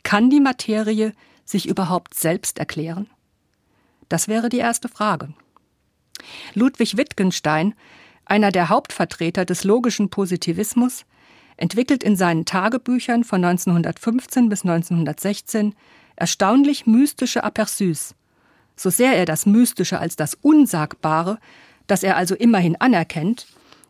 Kann 0.03 0.31
die 0.31 0.41
Materie 0.41 1.13
sich 1.45 1.67
überhaupt 1.67 2.15
selbst 2.15 2.59
erklären? 2.59 3.09
Das 4.09 4.29
wäre 4.29 4.49
die 4.49 4.59
erste 4.59 4.89
Frage. 4.89 5.33
Ludwig 6.55 6.97
Wittgenstein, 6.97 7.75
einer 8.31 8.53
der 8.53 8.69
Hauptvertreter 8.69 9.45
des 9.45 9.65
logischen 9.65 10.09
Positivismus, 10.09 11.05
entwickelt 11.57 12.05
in 12.05 12.17
seinen 12.17 12.45
Tagebüchern 12.45 13.25
von 13.25 13.45
1915 13.45 14.49
bis 14.49 14.63
1916 14.63 15.75
erstaunlich 16.17 16.87
mystische 16.87 17.45
Aperçus, 17.45 18.15
so 18.77 18.89
sehr 18.89 19.17
er 19.17 19.27
das 19.27 19.47
Mystische 19.47 19.99
als 19.99 20.17
das 20.17 20.35
Unsagbare, 20.41 21.39
das 21.87 22.03
er 22.03 22.17
also 22.17 22.35
immerhin 22.37 22.81
anerkennt, 22.81 23.47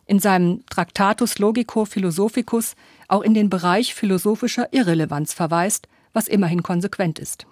in 0.07 0.19
seinem 0.19 0.65
Tractatus 0.69 1.37
Logico 1.37 1.85
Philosophicus 1.85 2.75
auch 3.07 3.21
in 3.21 3.33
den 3.33 3.49
Bereich 3.49 3.93
philosophischer 3.93 4.73
Irrelevanz 4.73 5.33
verweist, 5.33 5.87
was 6.13 6.27
immerhin 6.27 6.63
konsequent 6.63 7.19
ist. 7.19 7.45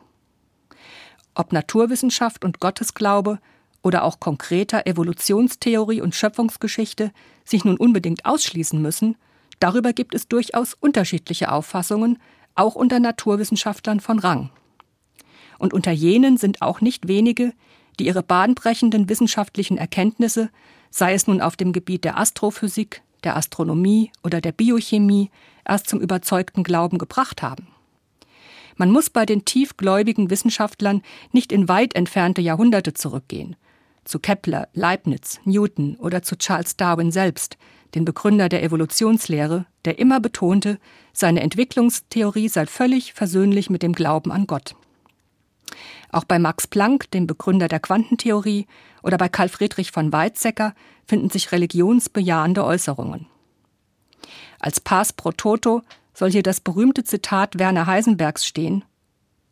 Ob 1.36 1.53
Naturwissenschaft 1.53 2.43
und 2.43 2.60
Gottesglaube 2.60 3.39
oder 3.81 4.03
auch 4.03 4.19
konkreter 4.19 4.86
Evolutionstheorie 4.86 6.01
und 6.01 6.15
Schöpfungsgeschichte 6.15 7.12
sich 7.45 7.65
nun 7.65 7.77
unbedingt 7.77 8.25
ausschließen 8.25 8.81
müssen, 8.81 9.15
darüber 9.59 9.93
gibt 9.93 10.15
es 10.15 10.27
durchaus 10.27 10.74
unterschiedliche 10.74 11.51
Auffassungen, 11.51 12.19
auch 12.55 12.75
unter 12.75 13.00
Naturwissenschaftlern 13.00 14.00
von 14.00 14.19
Rang. 14.19 14.50
Und 15.57 15.74
unter 15.74 15.91
jenen 15.91 16.38
sind 16.38 16.62
auch 16.62 16.81
nicht 16.81 17.07
wenige, 17.07 17.53
die 18.00 18.07
ihre 18.07 18.24
bahnbrechenden 18.24 19.09
wissenschaftlichen 19.09 19.77
Erkenntnisse, 19.77 20.50
sei 20.89 21.13
es 21.13 21.27
nun 21.27 21.41
auf 21.41 21.55
dem 21.55 21.74
Gebiet 21.74 22.03
der 22.03 22.17
Astrophysik, 22.17 23.01
der 23.24 23.36
Astronomie 23.36 24.12
oder 24.24 24.41
der 24.41 24.53
Biochemie, 24.53 25.29
erst 25.65 25.89
zum 25.89 26.00
überzeugten 26.00 26.63
Glauben 26.63 26.98
gebracht 26.98 27.41
haben. 27.41 27.67
Man 28.77 28.91
muss 28.91 29.09
bei 29.09 29.25
den 29.25 29.43
tiefgläubigen 29.43 30.29
Wissenschaftlern 30.29 31.01
nicht 31.33 31.51
in 31.51 31.67
weit 31.67 31.95
entfernte 31.95 32.41
Jahrhunderte 32.41 32.93
zurückgehen, 32.93 33.57
zu 34.06 34.20
Kepler, 34.20 34.68
Leibniz, 34.74 35.39
Newton 35.44 35.96
oder 35.98 36.22
zu 36.22 36.38
Charles 36.38 36.77
Darwin 36.77 37.12
selbst, 37.12 37.58
den 37.96 38.06
Begründer 38.06 38.50
der 38.50 38.63
Evolutionslehre, 38.63 39.65
der 39.86 40.00
immer 40.00 40.20
betonte, 40.20 40.79
seine 41.13 41.41
Entwicklungstheorie 41.41 42.50
sei 42.50 42.65
völlig 42.65 43.13
versöhnlich 43.13 43.70
mit 43.70 43.84
dem 43.84 43.94
Glauben 43.94 44.32
an 44.32 44.48
Gott. 44.48 44.75
Auch 46.12 46.24
bei 46.24 46.39
Max 46.39 46.68
Planck, 46.68 47.10
dem 47.12 47.27
Begründer 47.27 47.68
der 47.68 47.79
Quantentheorie, 47.79 48.68
oder 49.01 49.18
bei 49.18 49.29
Karl 49.29 49.50
Friedrich 49.50 49.91
von 49.91 50.12
Weizsäcker 50.12 50.74
finden 51.06 51.29
sich 51.29 51.51
religionsbejahende 51.51 52.65
Äußerungen. 52.65 53.27
Als 54.60 54.79
Pass 54.79 55.13
pro 55.13 55.32
Toto 55.32 55.82
soll 56.13 56.32
hier 56.32 56.44
das 56.44 56.60
berühmte 56.60 57.03
Zitat 57.03 57.58
Werner 57.58 57.86
Heisenbergs 57.86 58.46
stehen 58.46 58.84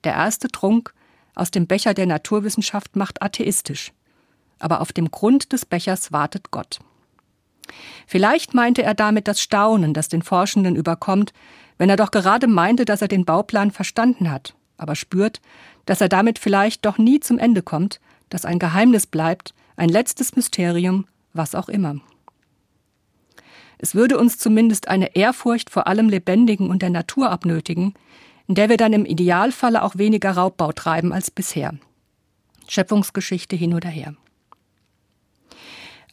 Der 0.04 0.14
erste 0.14 0.50
Trunk 0.50 0.94
aus 1.34 1.52
dem 1.52 1.68
Becher 1.68 1.94
der 1.94 2.08
Naturwissenschaft 2.08 2.96
macht 2.96 3.22
atheistisch, 3.22 3.94
aber 4.60 4.82
auf 4.82 4.94
dem 4.94 5.12
Grund 5.12 5.52
des 5.54 5.66
Bechers 5.66 6.12
wartet 6.12 6.52
Gott. 6.52 6.80
Vielleicht 8.06 8.54
meinte 8.54 8.84
er 8.84 8.94
damit 8.94 9.28
das 9.28 9.42
Staunen, 9.42 9.94
das 9.94 10.08
den 10.08 10.22
Forschenden 10.22 10.76
überkommt, 10.76 11.34
wenn 11.78 11.90
er 11.90 11.98
doch 11.98 12.12
gerade 12.12 12.48
meinte, 12.48 12.86
dass 12.86 13.02
er 13.02 13.08
den 13.08 13.26
Bauplan 13.26 13.72
verstanden 13.72 14.32
hat, 14.32 14.56
aber 14.78 14.96
spürt, 14.96 15.42
dass 15.86 16.02
er 16.02 16.10
damit 16.10 16.40
vielleicht 16.40 16.86
doch 16.86 16.98
nie 16.98 17.20
zum 17.20 17.38
Ende 17.38 17.62
kommt, 17.62 18.00
dass 18.30 18.46
ein 18.46 18.60
Geheimnis 18.60 19.08
bleibt, 19.08 19.54
ein 19.76 19.90
letztes 19.90 20.36
Mysterium, 20.36 21.06
was 21.34 21.56
auch 21.56 21.70
immer. 21.70 21.96
Es 23.78 23.94
würde 23.94 24.18
uns 24.18 24.38
zumindest 24.38 24.88
eine 24.88 25.16
Ehrfurcht 25.16 25.70
vor 25.70 25.88
allem 25.88 26.10
Lebendigen 26.10 26.70
und 26.70 26.82
der 26.82 26.90
Natur 26.90 27.30
abnötigen, 27.30 27.94
in 28.48 28.56
der 28.56 28.70
wir 28.70 28.78
dann 28.78 28.94
im 28.94 29.06
Idealfalle 29.06 29.84
auch 29.84 29.98
weniger 29.98 30.32
Raubbau 30.32 30.72
treiben 30.72 31.14
als 31.14 31.30
bisher. 31.30 31.76
Schöpfungsgeschichte 32.68 33.56
hin 33.56 33.74
oder 33.74 33.90
her. 33.90 34.16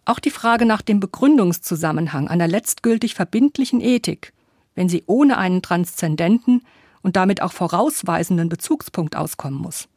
Auch 0.04 0.18
die 0.18 0.30
Frage 0.30 0.66
nach 0.66 0.82
dem 0.82 1.00
Begründungszusammenhang 1.00 2.28
einer 2.28 2.48
letztgültig 2.48 3.14
verbindlichen 3.14 3.80
Ethik, 3.80 4.32
wenn 4.74 4.88
sie 4.88 5.04
ohne 5.06 5.38
einen 5.38 5.62
transzendenten, 5.62 6.62
und 7.04 7.16
damit 7.16 7.42
auch 7.42 7.52
vorausweisenden 7.52 8.48
Bezugspunkt 8.48 9.14
auskommen 9.14 9.60
muss, 9.60 9.88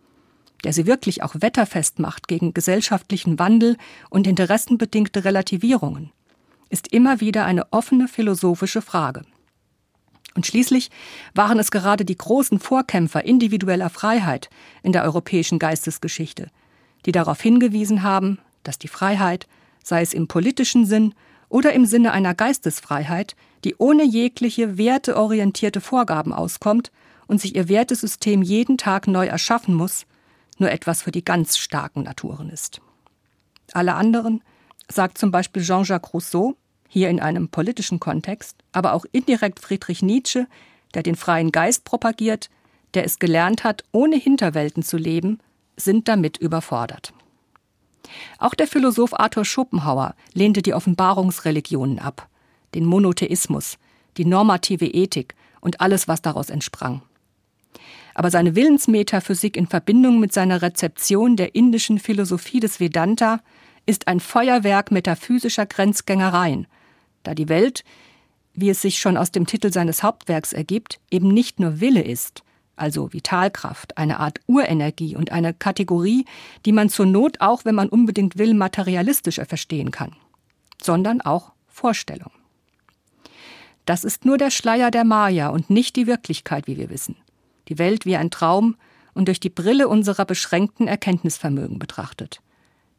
der 0.65 0.73
sie 0.73 0.85
wirklich 0.85 1.23
auch 1.23 1.35
wetterfest 1.39 1.99
macht 1.99 2.27
gegen 2.27 2.53
gesellschaftlichen 2.53 3.39
Wandel 3.39 3.77
und 4.09 4.27
interessenbedingte 4.27 5.23
Relativierungen, 5.23 6.11
ist 6.69 6.91
immer 6.91 7.21
wieder 7.21 7.45
eine 7.45 7.71
offene 7.71 8.09
philosophische 8.09 8.81
Frage. 8.81 9.23
Und 10.35 10.45
schließlich 10.45 10.91
waren 11.33 11.57
es 11.59 11.71
gerade 11.71 12.03
die 12.03 12.17
großen 12.17 12.59
Vorkämpfer 12.59 13.23
individueller 13.23 13.89
Freiheit 13.89 14.49
in 14.83 14.91
der 14.91 15.03
europäischen 15.03 15.59
Geistesgeschichte, 15.59 16.51
die 17.05 17.13
darauf 17.13 17.41
hingewiesen 17.41 18.03
haben, 18.03 18.37
dass 18.63 18.77
die 18.77 18.89
Freiheit, 18.89 19.47
sei 19.87 20.01
es 20.01 20.13
im 20.13 20.27
politischen 20.27 20.85
Sinn 20.85 21.13
oder 21.47 21.71
im 21.71 21.85
Sinne 21.85 22.11
einer 22.11 22.35
Geistesfreiheit, 22.35 23.37
die 23.63 23.75
ohne 23.77 24.03
jegliche 24.03 24.77
werteorientierte 24.77 25.79
Vorgaben 25.79 26.33
auskommt 26.33 26.91
und 27.27 27.39
sich 27.39 27.55
ihr 27.55 27.69
Wertesystem 27.69 28.41
jeden 28.41 28.77
Tag 28.77 29.07
neu 29.07 29.27
erschaffen 29.27 29.73
muss, 29.73 30.05
nur 30.57 30.69
etwas 30.71 31.03
für 31.03 31.11
die 31.11 31.23
ganz 31.23 31.57
starken 31.57 32.03
Naturen 32.03 32.49
ist. 32.49 32.81
Alle 33.71 33.95
anderen, 33.95 34.43
sagt 34.89 35.17
zum 35.17 35.31
Beispiel 35.31 35.63
Jean-Jacques 35.63 36.13
Rousseau, 36.13 36.55
hier 36.89 37.09
in 37.09 37.21
einem 37.21 37.47
politischen 37.47 38.01
Kontext, 38.01 38.57
aber 38.73 38.93
auch 38.93 39.05
indirekt 39.13 39.61
Friedrich 39.61 40.01
Nietzsche, 40.01 40.47
der 40.95 41.03
den 41.03 41.15
freien 41.15 41.51
Geist 41.51 41.85
propagiert, 41.85 42.49
der 42.93 43.05
es 43.05 43.19
gelernt 43.19 43.63
hat, 43.63 43.83
ohne 43.93 44.17
Hinterwelten 44.17 44.83
zu 44.83 44.97
leben, 44.97 45.39
sind 45.77 46.09
damit 46.09 46.37
überfordert. 46.37 47.13
Auch 48.37 48.53
der 48.53 48.67
Philosoph 48.67 49.19
Arthur 49.19 49.45
Schopenhauer 49.45 50.15
lehnte 50.33 50.61
die 50.61 50.73
Offenbarungsreligionen 50.73 51.99
ab, 51.99 52.27
den 52.75 52.85
Monotheismus, 52.85 53.77
die 54.17 54.25
normative 54.25 54.87
Ethik 54.87 55.35
und 55.61 55.81
alles, 55.81 56.07
was 56.07 56.21
daraus 56.21 56.49
entsprang. 56.49 57.01
Aber 58.13 58.31
seine 58.31 58.55
Willensmetaphysik 58.55 59.55
in 59.55 59.67
Verbindung 59.67 60.19
mit 60.19 60.33
seiner 60.33 60.61
Rezeption 60.61 61.35
der 61.35 61.53
indischen 61.53 61.99
Philosophie 61.99 62.59
des 62.59 62.79
Vedanta 62.79 63.41
ist 63.85 64.07
ein 64.07 64.19
Feuerwerk 64.19 64.91
metaphysischer 64.91 65.65
Grenzgängereien, 65.65 66.67
da 67.23 67.35
die 67.35 67.47
Welt, 67.47 67.83
wie 68.53 68.69
es 68.69 68.81
sich 68.81 68.97
schon 68.97 69.17
aus 69.17 69.31
dem 69.31 69.45
Titel 69.45 69.71
seines 69.71 70.01
Hauptwerks 70.01 70.51
ergibt, 70.51 70.99
eben 71.11 71.27
nicht 71.27 71.59
nur 71.59 71.79
Wille 71.79 72.01
ist, 72.01 72.43
also 72.77 73.13
Vitalkraft, 73.13 73.97
eine 73.97 74.19
Art 74.19 74.39
Urenergie 74.47 75.15
und 75.15 75.31
eine 75.31 75.53
Kategorie, 75.53 76.25
die 76.65 76.71
man 76.71 76.89
zur 76.89 77.05
Not 77.05 77.41
auch, 77.41 77.65
wenn 77.65 77.75
man 77.75 77.89
unbedingt 77.89 78.37
will, 78.37 78.53
materialistischer 78.53 79.45
verstehen 79.45 79.91
kann, 79.91 80.15
sondern 80.81 81.21
auch 81.21 81.51
Vorstellung. 81.67 82.31
Das 83.85 84.03
ist 84.03 84.25
nur 84.25 84.37
der 84.37 84.51
Schleier 84.51 84.91
der 84.91 85.05
Maya 85.05 85.49
und 85.49 85.69
nicht 85.69 85.95
die 85.95 86.07
Wirklichkeit, 86.07 86.67
wie 86.67 86.77
wir 86.77 86.89
wissen. 86.89 87.15
Die 87.69 87.77
Welt 87.77 88.05
wie 88.05 88.17
ein 88.17 88.31
Traum 88.31 88.75
und 89.13 89.27
durch 89.27 89.39
die 89.39 89.49
Brille 89.49 89.87
unserer 89.87 90.25
beschränkten 90.25 90.87
Erkenntnisvermögen 90.87 91.79
betrachtet. 91.79 92.41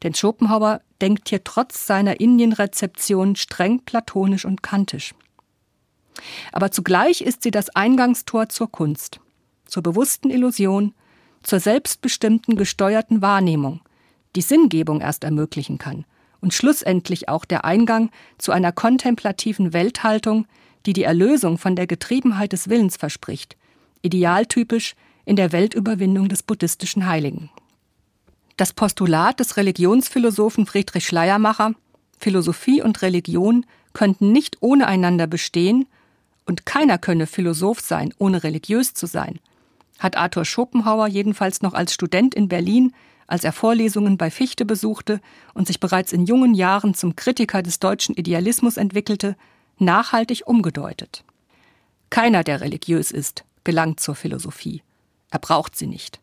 Denn 0.03 0.13
Schopenhauer 0.15 0.81
denkt 1.01 1.29
hier 1.29 1.43
trotz 1.43 1.85
seiner 1.85 2.19
Indienrezeption 2.19 3.35
streng 3.35 3.81
platonisch 3.81 4.45
und 4.45 4.63
kantisch. 4.63 5.13
Aber 6.51 6.71
zugleich 6.71 7.21
ist 7.21 7.43
sie 7.43 7.51
das 7.51 7.69
Eingangstor 7.69 8.49
zur 8.49 8.71
Kunst, 8.71 9.19
zur 9.69 9.83
bewussten 9.83 10.29
Illusion, 10.29 10.93
zur 11.43 11.59
selbstbestimmten 11.59 12.55
gesteuerten 12.55 13.21
Wahrnehmung, 13.21 13.81
die 14.35 14.41
Sinngebung 14.41 15.01
erst 15.01 15.23
ermöglichen 15.23 15.77
kann 15.77 16.05
und 16.41 16.53
schlussendlich 16.53 17.29
auch 17.29 17.45
der 17.45 17.65
Eingang 17.65 18.11
zu 18.37 18.51
einer 18.51 18.71
kontemplativen 18.71 19.73
Welthaltung, 19.73 20.45
die 20.85 20.93
die 20.93 21.03
Erlösung 21.03 21.57
von 21.57 21.75
der 21.75 21.87
Getriebenheit 21.87 22.53
des 22.53 22.69
Willens 22.69 22.97
verspricht, 22.97 23.57
idealtypisch 24.01 24.95
in 25.25 25.35
der 25.35 25.51
Weltüberwindung 25.51 26.29
des 26.29 26.43
buddhistischen 26.43 27.05
Heiligen. 27.05 27.49
Das 28.57 28.73
Postulat 28.73 29.39
des 29.39 29.57
Religionsphilosophen 29.57 30.65
Friedrich 30.65 31.05
Schleiermacher, 31.05 31.73
Philosophie 32.17 32.81
und 32.81 33.01
Religion 33.01 33.65
könnten 33.93 34.31
nicht 34.31 34.57
ohne 34.59 34.87
einander 34.87 35.27
bestehen 35.27 35.87
und 36.45 36.65
keiner 36.65 36.97
könne 36.97 37.27
Philosoph 37.27 37.79
sein, 37.79 38.13
ohne 38.17 38.43
religiös 38.43 38.93
zu 38.93 39.05
sein, 39.05 39.39
hat 39.99 40.17
Arthur 40.17 40.45
Schopenhauer 40.45 41.07
jedenfalls 41.07 41.61
noch 41.61 41.73
als 41.73 41.93
Student 41.93 42.33
in 42.33 42.47
Berlin, 42.47 42.93
als 43.27 43.43
er 43.43 43.51
Vorlesungen 43.51 44.17
bei 44.17 44.31
Fichte 44.31 44.65
besuchte 44.65 45.21
und 45.53 45.67
sich 45.67 45.79
bereits 45.79 46.13
in 46.13 46.25
jungen 46.25 46.55
Jahren 46.55 46.95
zum 46.95 47.15
Kritiker 47.15 47.61
des 47.61 47.79
deutschen 47.79 48.15
Idealismus 48.15 48.77
entwickelte, 48.77 49.35
nachhaltig 49.77 50.43
umgedeutet. 50.45 51.23
Keiner, 52.09 52.43
der 52.43 52.61
religiös 52.61 53.11
ist, 53.11 53.43
gelangt 53.63 53.99
zur 53.99 54.15
Philosophie. 54.15 54.81
Er 55.29 55.39
braucht 55.39 55.75
sie 55.75 55.85
nicht. 55.85 56.19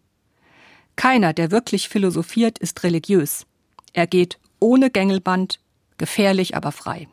Keiner, 0.97 1.33
der 1.33 1.50
wirklich 1.50 1.88
philosophiert, 1.88 2.59
ist 2.59 2.83
religiös. 2.83 3.47
Er 3.92 4.06
geht 4.06 4.38
ohne 4.59 4.90
Gängelband, 4.90 5.61
gefährlich 5.99 6.56
aber 6.56 6.73
frei. 6.73 7.06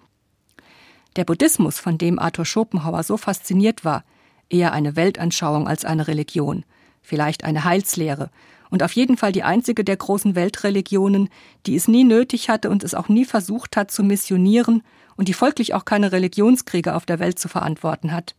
Der 1.15 1.25
Buddhismus, 1.25 1.79
von 1.79 1.97
dem 1.97 2.17
Arthur 2.17 2.45
Schopenhauer 2.45 3.03
so 3.03 3.17
fasziniert 3.17 3.85
war, 3.85 4.03
eher 4.53 4.71
eine 4.71 4.95
Weltanschauung 4.95 5.67
als 5.67 5.83
eine 5.83 6.07
Religion, 6.07 6.63
vielleicht 7.01 7.43
eine 7.43 7.63
Heilslehre 7.65 8.29
und 8.69 8.81
auf 8.81 8.93
jeden 8.93 9.17
Fall 9.17 9.31
die 9.31 9.43
einzige 9.43 9.83
der 9.83 9.97
großen 9.97 10.33
Weltreligionen, 10.35 11.29
die 11.65 11.75
es 11.75 11.87
nie 11.87 12.03
nötig 12.03 12.49
hatte 12.49 12.69
und 12.69 12.83
es 12.83 12.95
auch 12.95 13.07
nie 13.07 13.25
versucht 13.25 13.77
hat 13.77 13.91
zu 13.91 14.03
missionieren 14.03 14.81
und 15.15 15.27
die 15.27 15.33
folglich 15.33 15.73
auch 15.73 15.85
keine 15.85 16.11
Religionskriege 16.11 16.95
auf 16.95 17.05
der 17.05 17.19
Welt 17.19 17.37
zu 17.37 17.47
verantworten 17.47 18.11
hat, 18.11 18.35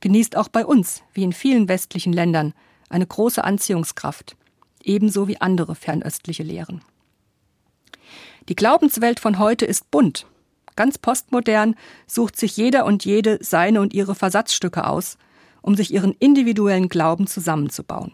genießt 0.00 0.36
auch 0.36 0.48
bei 0.48 0.66
uns, 0.66 1.02
wie 1.14 1.22
in 1.22 1.32
vielen 1.32 1.68
westlichen 1.68 2.12
Ländern, 2.12 2.52
eine 2.90 3.06
große 3.06 3.42
Anziehungskraft, 3.42 4.36
ebenso 4.82 5.28
wie 5.28 5.40
andere 5.40 5.74
fernöstliche 5.74 6.42
Lehren. 6.42 6.82
Die 8.48 8.56
Glaubenswelt 8.56 9.20
von 9.20 9.38
heute 9.38 9.64
ist 9.64 9.90
bunt. 9.90 10.26
Ganz 10.76 10.98
postmodern 10.98 11.74
sucht 12.06 12.36
sich 12.36 12.56
jeder 12.56 12.84
und 12.84 13.04
jede 13.04 13.38
seine 13.40 13.80
und 13.80 13.94
ihre 13.94 14.14
Versatzstücke 14.14 14.86
aus, 14.86 15.18
um 15.62 15.74
sich 15.74 15.92
ihren 15.92 16.12
individuellen 16.18 16.88
Glauben 16.88 17.26
zusammenzubauen. 17.26 18.12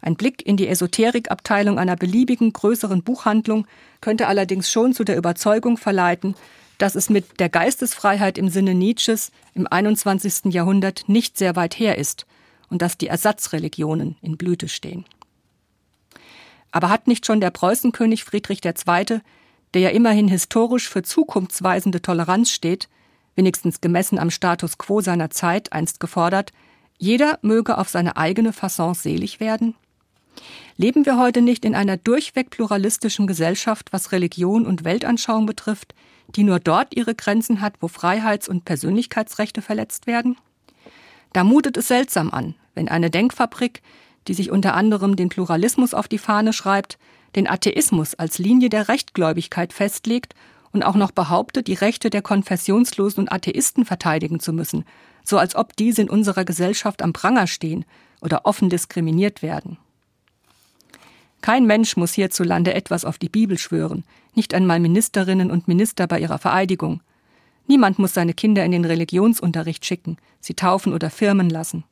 Ein 0.00 0.16
Blick 0.16 0.44
in 0.44 0.56
die 0.56 0.66
Esoterikabteilung 0.66 1.78
einer 1.78 1.94
beliebigen 1.94 2.52
größeren 2.52 3.02
Buchhandlung 3.02 3.66
könnte 4.00 4.26
allerdings 4.26 4.70
schon 4.70 4.92
zu 4.92 5.04
der 5.04 5.16
Überzeugung 5.16 5.76
verleiten, 5.76 6.34
dass 6.78 6.96
es 6.96 7.08
mit 7.08 7.38
der 7.38 7.48
Geistesfreiheit 7.48 8.36
im 8.36 8.48
Sinne 8.48 8.74
Nietzsches 8.74 9.30
im 9.54 9.68
21. 9.68 10.52
Jahrhundert 10.52 11.04
nicht 11.08 11.38
sehr 11.38 11.54
weit 11.54 11.78
her 11.78 11.96
ist 11.98 12.26
und 12.68 12.82
dass 12.82 12.98
die 12.98 13.06
Ersatzreligionen 13.06 14.16
in 14.20 14.36
Blüte 14.36 14.68
stehen. 14.68 15.04
Aber 16.72 16.88
hat 16.88 17.06
nicht 17.06 17.24
schon 17.24 17.40
der 17.40 17.50
Preußenkönig 17.50 18.24
Friedrich 18.24 18.64
II., 18.64 19.20
der 19.74 19.80
ja 19.80 19.90
immerhin 19.90 20.26
historisch 20.26 20.88
für 20.88 21.02
zukunftsweisende 21.02 22.02
Toleranz 22.02 22.50
steht, 22.50 22.88
wenigstens 23.34 23.80
gemessen 23.80 24.18
am 24.18 24.30
Status 24.30 24.78
quo 24.78 25.00
seiner 25.00 25.30
Zeit 25.30 25.72
einst 25.72 26.00
gefordert, 26.00 26.52
jeder 26.98 27.38
möge 27.42 27.78
auf 27.78 27.88
seine 27.88 28.16
eigene 28.16 28.52
Fasson 28.52 28.94
selig 28.94 29.40
werden? 29.40 29.74
Leben 30.76 31.04
wir 31.04 31.18
heute 31.18 31.42
nicht 31.42 31.64
in 31.64 31.74
einer 31.74 31.96
durchweg 31.96 32.50
pluralistischen 32.50 33.26
Gesellschaft, 33.26 33.92
was 33.92 34.12
Religion 34.12 34.66
und 34.66 34.84
Weltanschauung 34.84 35.46
betrifft, 35.46 35.94
die 36.34 36.44
nur 36.44 36.60
dort 36.60 36.94
ihre 36.96 37.14
Grenzen 37.14 37.60
hat, 37.60 37.74
wo 37.80 37.88
Freiheits- 37.88 38.48
und 38.48 38.64
Persönlichkeitsrechte 38.64 39.62
verletzt 39.62 40.06
werden? 40.06 40.36
Da 41.32 41.44
mutet 41.44 41.76
es 41.76 41.88
seltsam 41.88 42.30
an, 42.30 42.54
wenn 42.74 42.88
eine 42.88 43.10
Denkfabrik, 43.10 43.82
die 44.28 44.34
sich 44.34 44.50
unter 44.50 44.74
anderem 44.74 45.16
den 45.16 45.28
Pluralismus 45.28 45.94
auf 45.94 46.08
die 46.08 46.18
Fahne 46.18 46.52
schreibt, 46.52 46.98
den 47.34 47.48
Atheismus 47.48 48.14
als 48.14 48.38
Linie 48.38 48.68
der 48.68 48.88
Rechtgläubigkeit 48.88 49.72
festlegt 49.72 50.34
und 50.72 50.82
auch 50.82 50.94
noch 50.94 51.10
behauptet, 51.10 51.66
die 51.66 51.74
Rechte 51.74 52.10
der 52.10 52.22
Konfessionslosen 52.22 53.24
und 53.24 53.32
Atheisten 53.32 53.84
verteidigen 53.84 54.40
zu 54.40 54.52
müssen, 54.52 54.84
so 55.24 55.38
als 55.38 55.54
ob 55.54 55.76
diese 55.76 56.02
in 56.02 56.10
unserer 56.10 56.44
Gesellschaft 56.44 57.02
am 57.02 57.12
Pranger 57.12 57.46
stehen 57.46 57.84
oder 58.20 58.44
offen 58.44 58.70
diskriminiert 58.70 59.42
werden. 59.42 59.76
Kein 61.42 61.66
Mensch 61.66 61.96
muss 61.96 62.14
hierzulande 62.14 62.72
etwas 62.72 63.04
auf 63.04 63.18
die 63.18 63.28
Bibel 63.28 63.58
schwören, 63.58 64.04
nicht 64.34 64.54
einmal 64.54 64.80
Ministerinnen 64.80 65.50
und 65.50 65.68
Minister 65.68 66.06
bei 66.06 66.20
ihrer 66.20 66.38
Vereidigung. 66.38 67.02
Niemand 67.66 67.98
muss 67.98 68.14
seine 68.14 68.32
Kinder 68.32 68.64
in 68.64 68.72
den 68.72 68.84
Religionsunterricht 68.84 69.84
schicken, 69.84 70.16
sie 70.40 70.54
taufen 70.54 70.92
oder 70.92 71.10
firmen 71.10 71.50
lassen. 71.50 71.84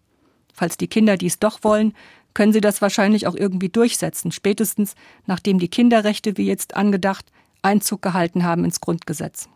Falls 0.54 0.76
die 0.76 0.88
Kinder 0.88 1.16
dies 1.16 1.38
doch 1.38 1.62
wollen, 1.62 1.94
können 2.32 2.52
sie 2.52 2.60
das 2.60 2.80
wahrscheinlich 2.80 3.26
auch 3.26 3.34
irgendwie 3.34 3.68
durchsetzen, 3.68 4.30
spätestens 4.30 4.94
nachdem 5.26 5.58
die 5.58 5.68
Kinderrechte, 5.68 6.36
wie 6.36 6.46
jetzt 6.46 6.76
angedacht, 6.76 7.26
Einzug 7.62 8.02
gehalten 8.02 8.44
haben 8.44 8.64
ins 8.64 8.80
Grundgesetz. 8.80 9.48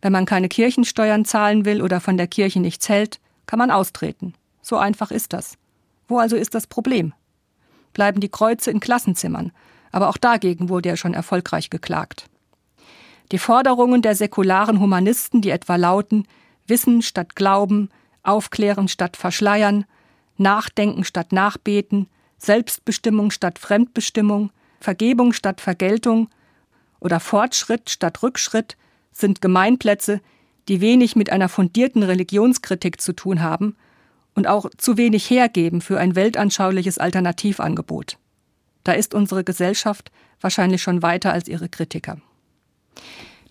Wenn 0.00 0.12
man 0.12 0.26
keine 0.26 0.48
Kirchensteuern 0.48 1.24
zahlen 1.24 1.64
will 1.64 1.82
oder 1.82 2.00
von 2.00 2.16
der 2.16 2.26
Kirche 2.26 2.60
nichts 2.60 2.88
hält, 2.88 3.20
kann 3.46 3.58
man 3.58 3.70
austreten. 3.70 4.34
So 4.60 4.76
einfach 4.76 5.10
ist 5.10 5.32
das. 5.32 5.56
Wo 6.08 6.18
also 6.18 6.36
ist 6.36 6.54
das 6.54 6.66
Problem? 6.66 7.12
bleiben 7.92 8.20
die 8.20 8.28
Kreuze 8.28 8.70
in 8.70 8.80
Klassenzimmern, 8.80 9.52
aber 9.90 10.08
auch 10.08 10.16
dagegen 10.16 10.68
wurde 10.68 10.90
ja 10.90 10.96
schon 10.96 11.14
erfolgreich 11.14 11.70
geklagt. 11.70 12.26
Die 13.30 13.38
Forderungen 13.38 14.02
der 14.02 14.14
säkularen 14.14 14.80
Humanisten, 14.80 15.40
die 15.40 15.50
etwa 15.50 15.76
lauten 15.76 16.26
Wissen 16.66 17.02
statt 17.02 17.34
Glauben, 17.36 17.88
Aufklären 18.22 18.88
statt 18.88 19.16
Verschleiern, 19.16 19.84
Nachdenken 20.36 21.04
statt 21.04 21.32
Nachbeten, 21.32 22.08
Selbstbestimmung 22.38 23.30
statt 23.30 23.58
Fremdbestimmung, 23.58 24.50
Vergebung 24.80 25.32
statt 25.32 25.60
Vergeltung 25.60 26.28
oder 27.02 27.20
Fortschritt 27.20 27.90
statt 27.90 28.22
Rückschritt, 28.22 28.76
sind 29.12 29.42
Gemeinplätze, 29.42 30.20
die 30.68 30.80
wenig 30.80 31.16
mit 31.16 31.30
einer 31.30 31.48
fundierten 31.48 32.02
Religionskritik 32.02 33.00
zu 33.00 33.12
tun 33.12 33.42
haben 33.42 33.76
und 34.34 34.46
auch 34.46 34.70
zu 34.78 34.96
wenig 34.96 35.28
hergeben 35.28 35.80
für 35.80 35.98
ein 35.98 36.14
weltanschauliches 36.14 36.98
Alternativangebot. 36.98 38.18
Da 38.84 38.92
ist 38.92 39.14
unsere 39.14 39.44
Gesellschaft 39.44 40.10
wahrscheinlich 40.40 40.82
schon 40.82 41.02
weiter 41.02 41.32
als 41.32 41.48
ihre 41.48 41.68
Kritiker. 41.68 42.18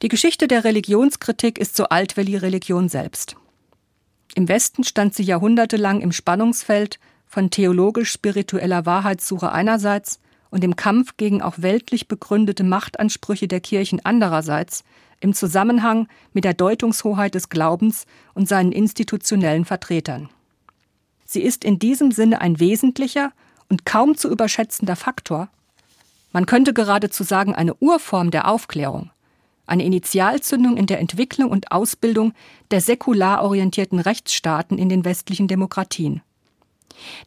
Die 0.02 0.08
Geschichte 0.08 0.48
der 0.48 0.64
Religionskritik 0.64 1.60
ist 1.60 1.76
so 1.76 1.86
alt 1.86 2.18
wie 2.18 2.26
die 2.26 2.38
Religion 2.38 2.90
selbst. 2.90 3.36
Im 4.34 4.48
Westen 4.48 4.84
stand 4.84 5.14
sie 5.14 5.24
jahrhundertelang 5.24 6.02
im 6.02 6.12
Spannungsfeld 6.12 7.00
von 7.28 7.50
theologisch-spiritueller 7.50 8.86
Wahrheitssuche 8.86 9.52
einerseits 9.52 10.20
und 10.52 10.62
dem 10.62 10.76
Kampf 10.76 11.18
gegen 11.18 11.42
auch 11.42 11.56
weltlich 11.58 12.08
begründete 12.08 12.64
Machtansprüche 12.64 13.48
der 13.48 13.62
Kirchen 13.62 14.00
andererseits 14.04 14.84
im 15.22 15.34
Zusammenhang 15.34 16.08
mit 16.34 16.44
der 16.44 16.54
Deutungshoheit 16.54 17.34
des 17.34 17.50
Glaubens 17.50 18.06
und 18.34 18.48
seinen 18.48 18.72
institutionellen 18.72 19.66
Vertretern. 19.66 20.30
Sie 21.26 21.42
ist 21.42 21.64
in 21.64 21.80
diesem 21.80 22.12
Sinne 22.12 22.42
ein 22.42 22.60
wesentlicher 22.60 23.32
und 23.70 23.86
kaum 23.86 24.18
zu 24.18 24.30
überschätzender 24.30 24.98
Faktor. 24.98 25.48
Man 26.34 26.46
könnte 26.46 26.74
geradezu 26.74 27.24
sagen, 27.24 27.56
eine 27.56 27.76
Urform 27.76 28.32
der 28.32 28.50
Aufklärung, 28.50 29.12
eine 29.66 29.86
Initialzündung 29.86 30.76
in 30.76 30.88
der 30.88 31.00
Entwicklung 31.00 31.50
und 31.50 31.72
Ausbildung 31.72 32.34
der 32.72 32.82
säkular 32.82 33.44
orientierten 33.44 34.00
Rechtsstaaten 34.00 34.78
in 34.78 34.90
den 34.90 35.06
westlichen 35.06 35.48
Demokratien, 35.48 36.22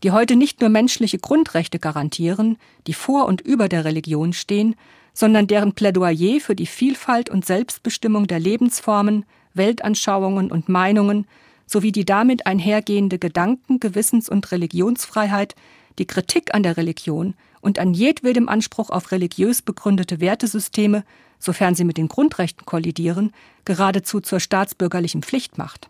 die 0.02 0.10
heute 0.10 0.36
nicht 0.36 0.60
nur 0.60 0.70
menschliche 0.70 1.18
Grundrechte 1.18 1.78
garantieren, 1.78 2.58
die 2.86 2.94
vor 2.94 3.26
und 3.26 3.40
über 3.40 3.68
der 3.68 3.84
Religion 3.84 4.32
stehen, 4.32 4.76
sondern 5.12 5.46
deren 5.46 5.72
Plädoyer 5.72 6.40
für 6.40 6.56
die 6.56 6.66
Vielfalt 6.66 7.30
und 7.30 7.46
Selbstbestimmung 7.46 8.26
der 8.26 8.40
Lebensformen, 8.40 9.24
Weltanschauungen 9.54 10.50
und 10.50 10.68
Meinungen 10.68 11.26
sowie 11.66 11.92
die 11.92 12.04
damit 12.04 12.46
einhergehende 12.46 13.18
Gedanken-, 13.18 13.80
Gewissens- 13.80 14.28
und 14.28 14.50
Religionsfreiheit, 14.52 15.54
die 15.98 16.06
Kritik 16.06 16.54
an 16.54 16.62
der 16.62 16.76
Religion 16.76 17.34
und 17.60 17.78
an 17.78 17.94
jedwedem 17.94 18.48
Anspruch 18.48 18.90
auf 18.90 19.12
religiös 19.12 19.62
begründete 19.62 20.20
Wertesysteme, 20.20 21.04
sofern 21.38 21.74
sie 21.74 21.84
mit 21.84 21.96
den 21.96 22.08
Grundrechten 22.08 22.66
kollidieren, 22.66 23.32
geradezu 23.64 24.20
zur 24.20 24.40
staatsbürgerlichen 24.40 25.22
Pflicht 25.22 25.56
macht. 25.56 25.88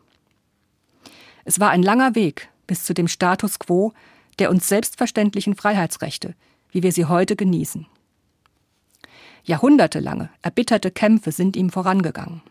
Es 1.45 1.59
war 1.59 1.71
ein 1.71 1.83
langer 1.83 2.15
Weg 2.15 2.49
bis 2.67 2.85
zu 2.85 2.95
dem 2.95 3.09
Status 3.09 3.59
quo 3.59 3.93
der 4.39 4.51
uns 4.51 4.69
selbstverständlichen 4.69 5.55
Freiheitsrechte, 5.55 6.35
wie 6.71 6.83
wir 6.83 6.93
sie 6.93 7.07
heute 7.07 7.37
genießen. 7.37 7.87
Jahrhundertelange, 9.45 10.31
erbitterte 10.43 10.91
Kämpfe 10.91 11.31
sind 11.31 11.57
ihm 11.57 11.71
vorangegangen. 11.71 12.43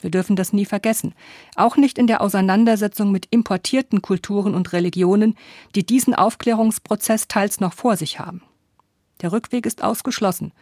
Wir 0.00 0.10
dürfen 0.10 0.34
das 0.34 0.52
nie 0.52 0.64
vergessen, 0.64 1.14
auch 1.54 1.76
nicht 1.76 1.96
in 1.96 2.08
der 2.08 2.20
Auseinandersetzung 2.20 3.12
mit 3.12 3.28
importierten 3.30 4.02
Kulturen 4.02 4.54
und 4.54 4.72
Religionen, 4.72 5.36
die 5.76 5.86
diesen 5.86 6.14
Aufklärungsprozess 6.14 7.28
teils 7.28 7.60
noch 7.60 7.72
vor 7.72 7.96
sich 7.96 8.18
haben. 8.18 8.42
Der 9.20 9.30
Rückweg 9.30 9.64
ist 9.64 9.84
ausgeschlossen. 9.84 10.52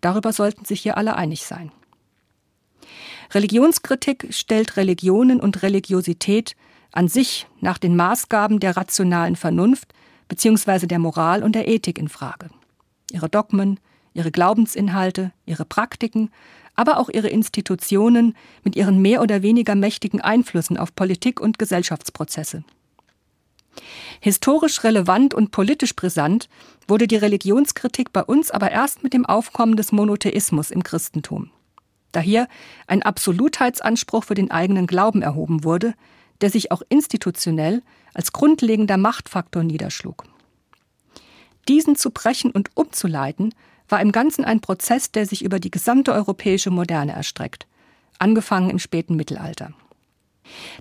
Darüber 0.00 0.32
sollten 0.32 0.64
sich 0.64 0.80
hier 0.82 0.96
alle 0.96 1.16
einig 1.16 1.44
sein. 1.44 1.72
Religionskritik 3.34 4.28
stellt 4.30 4.76
Religionen 4.76 5.40
und 5.40 5.64
Religiosität 5.64 6.54
an 6.96 7.08
sich 7.08 7.46
nach 7.60 7.76
den 7.76 7.94
Maßgaben 7.94 8.58
der 8.58 8.76
rationalen 8.76 9.36
Vernunft 9.36 9.92
bzw. 10.28 10.86
der 10.86 10.98
Moral 10.98 11.42
und 11.42 11.54
der 11.54 11.68
Ethik 11.68 11.98
in 11.98 12.08
Frage. 12.08 12.48
Ihre 13.12 13.28
Dogmen, 13.28 13.78
ihre 14.14 14.30
Glaubensinhalte, 14.30 15.30
ihre 15.44 15.66
Praktiken, 15.66 16.30
aber 16.74 16.98
auch 16.98 17.10
ihre 17.10 17.28
Institutionen 17.28 18.34
mit 18.64 18.76
ihren 18.76 19.02
mehr 19.02 19.20
oder 19.20 19.42
weniger 19.42 19.74
mächtigen 19.74 20.22
Einflüssen 20.22 20.78
auf 20.78 20.94
Politik 20.94 21.38
und 21.38 21.58
Gesellschaftsprozesse. 21.58 22.64
Historisch 24.20 24.82
relevant 24.82 25.34
und 25.34 25.50
politisch 25.50 25.94
brisant 25.94 26.48
wurde 26.88 27.06
die 27.06 27.16
Religionskritik 27.16 28.10
bei 28.10 28.24
uns 28.24 28.50
aber 28.50 28.70
erst 28.70 29.02
mit 29.02 29.12
dem 29.12 29.26
Aufkommen 29.26 29.76
des 29.76 29.92
Monotheismus 29.92 30.70
im 30.70 30.82
Christentum. 30.82 31.50
Da 32.12 32.20
hier 32.20 32.48
ein 32.86 33.02
Absolutheitsanspruch 33.02 34.24
für 34.24 34.34
den 34.34 34.50
eigenen 34.50 34.86
Glauben 34.86 35.20
erhoben 35.20 35.62
wurde, 35.62 35.92
der 36.40 36.50
sich 36.50 36.72
auch 36.72 36.82
institutionell 36.88 37.82
als 38.14 38.32
grundlegender 38.32 38.96
Machtfaktor 38.96 39.62
niederschlug. 39.62 40.24
Diesen 41.68 41.96
zu 41.96 42.10
brechen 42.10 42.50
und 42.50 42.70
umzuleiten, 42.74 43.54
war 43.88 44.00
im 44.00 44.12
Ganzen 44.12 44.44
ein 44.44 44.60
Prozess, 44.60 45.12
der 45.12 45.26
sich 45.26 45.44
über 45.44 45.60
die 45.60 45.70
gesamte 45.70 46.12
europäische 46.12 46.70
Moderne 46.70 47.12
erstreckt, 47.12 47.66
angefangen 48.18 48.70
im 48.70 48.78
späten 48.78 49.16
Mittelalter. 49.16 49.72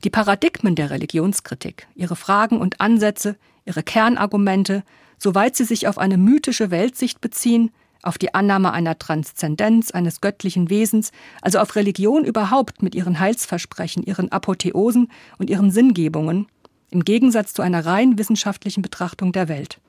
Die 0.03 0.09
Paradigmen 0.09 0.75
der 0.75 0.91
Religionskritik, 0.91 1.87
ihre 1.95 2.15
Fragen 2.15 2.59
und 2.59 2.81
Ansätze, 2.81 3.35
ihre 3.65 3.83
Kernargumente, 3.83 4.83
soweit 5.17 5.55
sie 5.55 5.63
sich 5.63 5.87
auf 5.87 5.97
eine 5.97 6.17
mythische 6.17 6.71
Weltsicht 6.71 7.21
beziehen, 7.21 7.71
auf 8.05 8.17
die 8.17 8.33
Annahme 8.33 8.71
einer 8.71 8.97
Transzendenz, 8.99 9.91
eines 9.91 10.21
göttlichen 10.21 10.69
Wesens, 10.69 11.11
also 11.41 11.59
auf 11.59 11.75
Religion 11.75 12.23
überhaupt 12.23 12.81
mit 12.81 12.95
ihren 12.95 13.19
Heilsversprechen, 13.19 14.03
ihren 14.03 14.31
Apotheosen 14.31 15.11
und 15.37 15.49
ihren 15.49 15.71
Sinngebungen, 15.71 16.47
im 16.91 17.03
Gegensatz 17.03 17.53
zu 17.53 17.61
einer 17.61 17.85
rein 17.85 18.17
wissenschaftlichen 18.17 18.81
Betrachtung 18.81 19.31
der 19.31 19.49
Welt, 19.49 19.79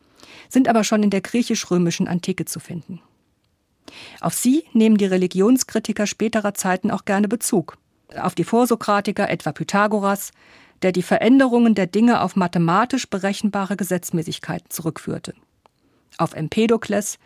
sind 0.49 0.67
aber 0.69 0.83
schon 0.83 1.03
in 1.03 1.11
der 1.11 1.21
griechisch-römischen 1.21 2.09
Antike 2.09 2.47
zu 2.47 2.59
finden. 2.59 3.01
Auf 4.21 4.35
sie 4.35 4.65
nehmen 4.73 4.97
die 4.97 5.07
Religionskritiker 5.07 6.07
späterer 6.07 6.55
Zeiten 6.55 6.91
auch 6.91 7.05
gerne 7.05 7.29
Bezug. 7.29 7.77
Auf 8.19 8.35
die 8.35 8.45
Vorsokratiker, 8.45 9.29
etwa 9.29 9.53
Pythagoras, 9.53 10.33
der 10.83 10.93
die 10.93 11.03
Veränderungen 11.03 11.75
der 11.75 11.87
Dinge 11.87 12.21
auf 12.21 12.37
mathematisch 12.37 13.09
berechenbare 13.09 13.77
Gesetzmäßigkeiten 13.77 14.71
zurückführte. 14.71 15.35
Auf 16.19 16.35
Empedokles, 16.35 17.19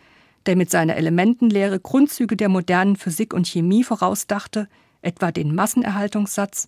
der 0.45 0.55
mit 0.55 0.69
seiner 0.69 0.95
Elementenlehre 0.95 1.79
Grundzüge 1.79 2.35
der 2.35 2.49
modernen 2.49 2.95
Physik 2.95 3.33
und 3.33 3.47
Chemie 3.47 3.83
vorausdachte, 3.83 4.67
etwa 5.01 5.31
den 5.31 5.53
Massenerhaltungssatz, 5.55 6.67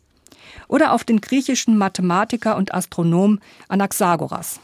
oder 0.67 0.93
auf 0.93 1.03
den 1.03 1.21
griechischen 1.21 1.77
Mathematiker 1.77 2.57
und 2.57 2.73
Astronom 2.73 3.39
Anaxagoras, 3.67 4.59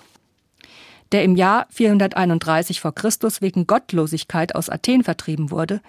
der 1.11 1.23
im 1.23 1.35
Jahr 1.35 1.67
431 1.69 2.81
v. 2.81 2.91
Chr. 2.91 3.09
wegen 3.39 3.67
Gottlosigkeit 3.67 4.55
aus 4.55 4.69
Athen 4.69 5.03
vertrieben 5.03 5.51
wurde 5.51 5.81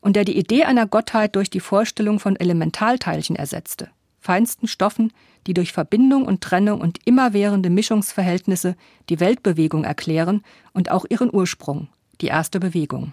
und 0.00 0.16
der 0.16 0.24
die 0.24 0.36
Idee 0.36 0.64
einer 0.64 0.86
Gottheit 0.86 1.36
durch 1.36 1.50
die 1.50 1.60
Vorstellung 1.60 2.20
von 2.20 2.36
Elementalteilchen 2.36 3.36
ersetzte, 3.36 3.90
feinsten 4.20 4.68
Stoffen, 4.68 5.12
die 5.46 5.54
durch 5.54 5.72
Verbindung 5.72 6.24
und 6.24 6.40
Trennung 6.40 6.80
und 6.80 6.98
immerwährende 7.04 7.70
Mischungsverhältnisse 7.70 8.76
die 9.08 9.20
Weltbewegung 9.20 9.84
erklären 9.84 10.42
und 10.72 10.90
auch 10.90 11.04
ihren 11.08 11.32
Ursprung, 11.32 11.88
die 12.20 12.26
erste 12.26 12.60
Bewegung. 12.60 13.12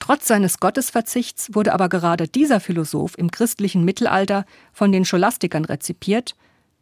Trotz 0.00 0.26
seines 0.26 0.58
Gottesverzichts 0.58 1.54
wurde 1.54 1.74
aber 1.74 1.88
gerade 1.88 2.26
dieser 2.26 2.58
Philosoph 2.58 3.16
im 3.18 3.30
christlichen 3.30 3.84
Mittelalter 3.84 4.46
von 4.72 4.90
den 4.90 5.04
Scholastikern 5.04 5.64
rezipiert, 5.64 6.34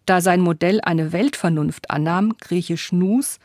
da 0.07 0.21
sein 0.21 0.41
Modell 0.41 0.81
eine 0.81 1.13
Weltvernunft 1.13 1.91
annahm, 1.91 2.37
griechisch 2.41 2.93
nous, 2.93 3.39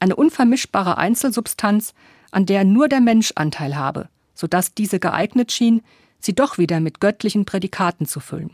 eine 0.00 0.16
unvermischbare 0.16 0.98
Einzelsubstanz, 0.98 1.94
an 2.32 2.46
der 2.46 2.64
nur 2.64 2.88
der 2.88 3.00
Mensch 3.00 3.32
Anteil 3.36 3.76
habe, 3.76 4.08
so 4.34 4.48
dass 4.48 4.74
diese 4.74 4.98
geeignet 4.98 5.52
schien, 5.52 5.82
sie 6.18 6.34
doch 6.34 6.58
wieder 6.58 6.80
mit 6.80 7.00
göttlichen 7.00 7.44
Prädikaten 7.44 8.06
zu 8.06 8.18
füllen. 8.18 8.50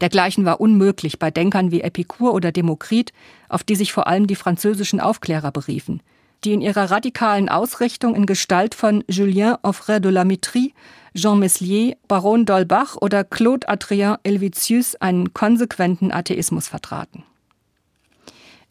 Dergleichen 0.00 0.44
war 0.44 0.60
unmöglich 0.60 1.18
bei 1.18 1.32
Denkern 1.32 1.72
wie 1.72 1.80
Epikur 1.80 2.32
oder 2.32 2.52
Demokrit, 2.52 3.12
auf 3.48 3.64
die 3.64 3.74
sich 3.74 3.92
vor 3.92 4.06
allem 4.06 4.28
die 4.28 4.36
französischen 4.36 5.00
Aufklärer 5.00 5.50
beriefen– 5.50 6.00
die 6.46 6.52
in 6.52 6.60
ihrer 6.60 6.92
radikalen 6.92 7.48
Ausrichtung 7.48 8.14
in 8.14 8.24
Gestalt 8.24 8.76
von 8.76 9.02
Julien 9.08 9.56
Offray 9.62 10.00
de 10.00 10.12
la 10.12 10.24
Mitrie, 10.24 10.72
Jean 11.12 11.40
Meslier, 11.40 11.96
Baron 12.06 12.46
d'Holbach 12.46 12.96
oder 13.00 13.24
Claude 13.24 13.68
Adrien 13.68 14.16
Helvetius 14.24 14.94
einen 14.94 15.34
konsequenten 15.34 16.12
Atheismus 16.12 16.68
vertraten. 16.68 17.24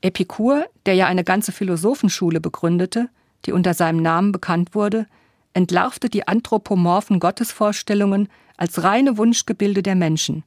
Epikur, 0.02 0.66
der 0.86 0.94
ja 0.94 1.08
eine 1.08 1.26
ganze 1.26 1.52
Philosophenschule 1.52 2.40
begründete, 2.40 3.10
die 3.46 3.52
unter 3.52 3.74
seinem 3.74 4.02
Namen 4.02 4.32
bekannt 4.32 4.74
wurde, 4.74 5.06
entlarvte 5.54 6.10
die 6.10 6.28
anthropomorphen 6.28 7.20
Gottesvorstellungen 7.20 8.30
als 8.56 8.84
reine 8.84 9.18
Wunschgebilde 9.18 9.84
der 9.84 9.96
Menschen. 9.96 10.44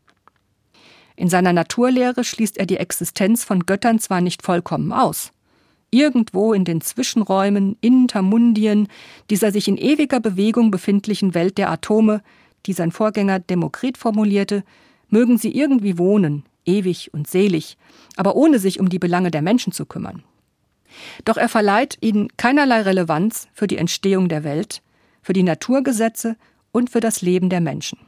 In 1.14 1.28
seiner 1.28 1.52
Naturlehre 1.52 2.24
schließt 2.24 2.56
er 2.56 2.64
die 2.64 2.78
Existenz 2.78 3.44
von 3.44 3.66
Göttern 3.66 3.98
zwar 3.98 4.22
nicht 4.22 4.42
vollkommen 4.42 4.92
aus, 4.92 5.32
irgendwo 5.90 6.52
in 6.52 6.64
den 6.64 6.80
Zwischenräumen, 6.80 7.76
Intermundien, 7.80 8.88
dieser 9.30 9.52
sich 9.52 9.68
in 9.68 9.76
ewiger 9.76 10.20
Bewegung 10.20 10.70
befindlichen 10.70 11.34
Welt 11.34 11.58
der 11.58 11.70
Atome, 11.70 12.22
die 12.66 12.72
sein 12.72 12.92
Vorgänger 12.92 13.38
Demokrit 13.38 13.96
formulierte, 13.96 14.64
mögen 15.08 15.38
sie 15.38 15.54
irgendwie 15.54 15.98
wohnen, 15.98 16.44
ewig 16.64 17.12
und 17.14 17.28
selig, 17.28 17.76
aber 18.16 18.36
ohne 18.36 18.58
sich 18.58 18.78
um 18.80 18.88
die 18.88 18.98
Belange 18.98 19.30
der 19.30 19.42
Menschen 19.42 19.72
zu 19.72 19.86
kümmern. 19.86 20.22
Doch 21.24 21.36
er 21.36 21.48
verleiht 21.48 21.98
ihnen 22.00 22.28
keinerlei 22.36 22.82
Relevanz 22.82 23.48
für 23.52 23.66
die 23.66 23.78
Entstehung 23.78 24.28
der 24.28 24.44
Welt, 24.44 24.82
für 25.22 25.32
die 25.32 25.42
Naturgesetze 25.42 26.36
und 26.72 26.90
für 26.90 27.00
das 27.00 27.22
Leben 27.22 27.48
der 27.50 27.60
Menschen. 27.60 27.98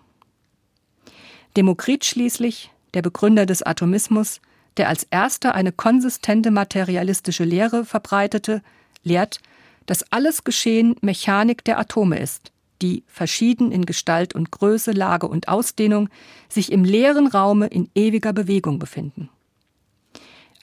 Demokrit 1.57 2.05
schließlich, 2.05 2.71
der 2.95 3.03
Begründer 3.03 3.47
des 3.47 3.63
Atomismus, 3.63 4.41
der 4.77 4.89
als 4.89 5.05
erster 5.05 5.55
eine 5.55 5.73
konsistente 5.73 6.51
materialistische 6.51 7.45
Lehre 7.45 7.85
verbreitete, 7.85 8.63
lehrt, 9.03 9.41
dass 9.87 10.11
alles 10.13 10.45
Geschehen 10.45 10.97
Mechanik 11.01 11.65
der 11.65 11.79
Atome 11.79 12.19
ist, 12.19 12.53
die, 12.83 13.05
verschieden 13.07 13.73
in 13.73 13.85
Gestalt 13.85 14.35
und 14.35 14.51
Größe, 14.51 14.93
Lage 14.93 15.29
und 15.29 15.49
Ausdehnung, 15.49 16.09
sich 16.49 16.73
im 16.73 16.85
leeren 16.85 17.27
Raume 17.27 17.67
in 17.67 17.91
ewiger 17.95 18.33
Bewegung 18.33 18.79
befinden. 18.79 19.29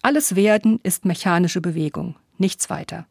Alles 0.01 0.35
Werden 0.35 0.79
ist 0.83 1.05
mechanische 1.05 1.61
Bewegung, 1.61 2.15
nichts 2.37 2.69
weiter. 2.69 3.05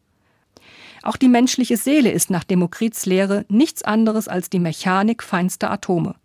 Auch 1.03 1.15
die 1.15 1.29
menschliche 1.29 1.77
Seele 1.77 2.11
ist 2.11 2.29
nach 2.29 2.43
Demokrits 2.43 3.05
Lehre 3.05 3.45
nichts 3.49 3.83
anderes 3.83 4.27
als 4.27 4.49
die 4.49 4.59
Mechanik 4.59 5.23
feinster 5.23 5.71
Atome, 5.71 6.15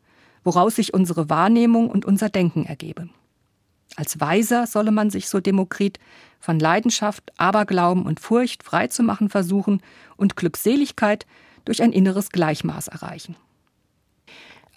woraus 0.42 0.76
sich 0.76 0.94
unsere 0.94 1.28
Wahrnehmung 1.28 1.90
und 1.90 2.04
unser 2.04 2.30
Denken 2.30 2.64
ergebe. 2.64 3.08
Als 3.96 4.20
Weiser 4.20 4.66
solle 4.66 4.90
man 4.90 5.10
sich, 5.10 5.28
so 5.28 5.40
Demokrit, 5.40 5.98
von 6.40 6.58
Leidenschaft, 6.58 7.32
Aberglauben 7.36 8.04
und 8.04 8.20
Furcht 8.20 8.62
freizumachen 8.62 9.28
versuchen 9.28 9.82
und 10.16 10.36
Glückseligkeit 10.36 11.26
durch 11.64 11.82
ein 11.82 11.92
inneres 11.92 12.30
Gleichmaß 12.30 12.88
erreichen. 12.88 13.36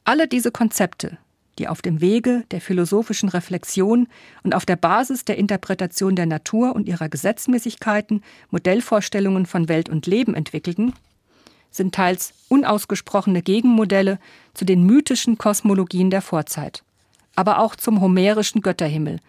Alle 0.03 0.27
diese 0.27 0.51
Konzepte, 0.51 1.17
die 1.57 1.67
auf 1.67 1.81
dem 1.81 2.01
Wege 2.01 2.43
der 2.51 2.61
philosophischen 2.61 3.29
Reflexion 3.29 4.07
und 4.43 4.53
auf 4.53 4.65
der 4.65 4.75
Basis 4.75 5.25
der 5.25 5.37
Interpretation 5.37 6.15
der 6.15 6.27
Natur 6.27 6.75
und 6.75 6.87
ihrer 6.87 7.09
Gesetzmäßigkeiten 7.09 8.23
Modellvorstellungen 8.51 9.45
von 9.45 9.67
Welt 9.67 9.89
und 9.89 10.05
Leben 10.05 10.35
entwickelten, 10.35 10.93
sind 11.71 11.95
teils 11.95 12.33
unausgesprochene 12.49 13.41
Gegenmodelle 13.41 14.19
zu 14.53 14.65
den 14.65 14.85
mythischen 14.85 15.37
Kosmologien 15.37 16.09
der 16.09 16.21
Vorzeit 16.21 16.83
aber 17.35 17.59
auch 17.59 17.75
zum 17.75 18.01
homerischen 18.01 18.61
Götterhimmel, 18.61 19.19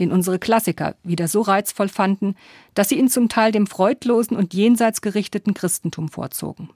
den 0.00 0.12
unsere 0.12 0.38
Klassiker 0.38 0.96
wieder 1.02 1.28
so 1.28 1.40
reizvoll 1.40 1.88
fanden, 1.88 2.36
dass 2.74 2.88
sie 2.88 2.98
ihn 2.98 3.08
zum 3.08 3.28
Teil 3.28 3.52
dem 3.52 3.66
freudlosen 3.66 4.36
und 4.36 4.54
jenseits 4.54 5.00
gerichteten 5.00 5.54
Christentum 5.54 6.08
vorzogen. 6.08 6.70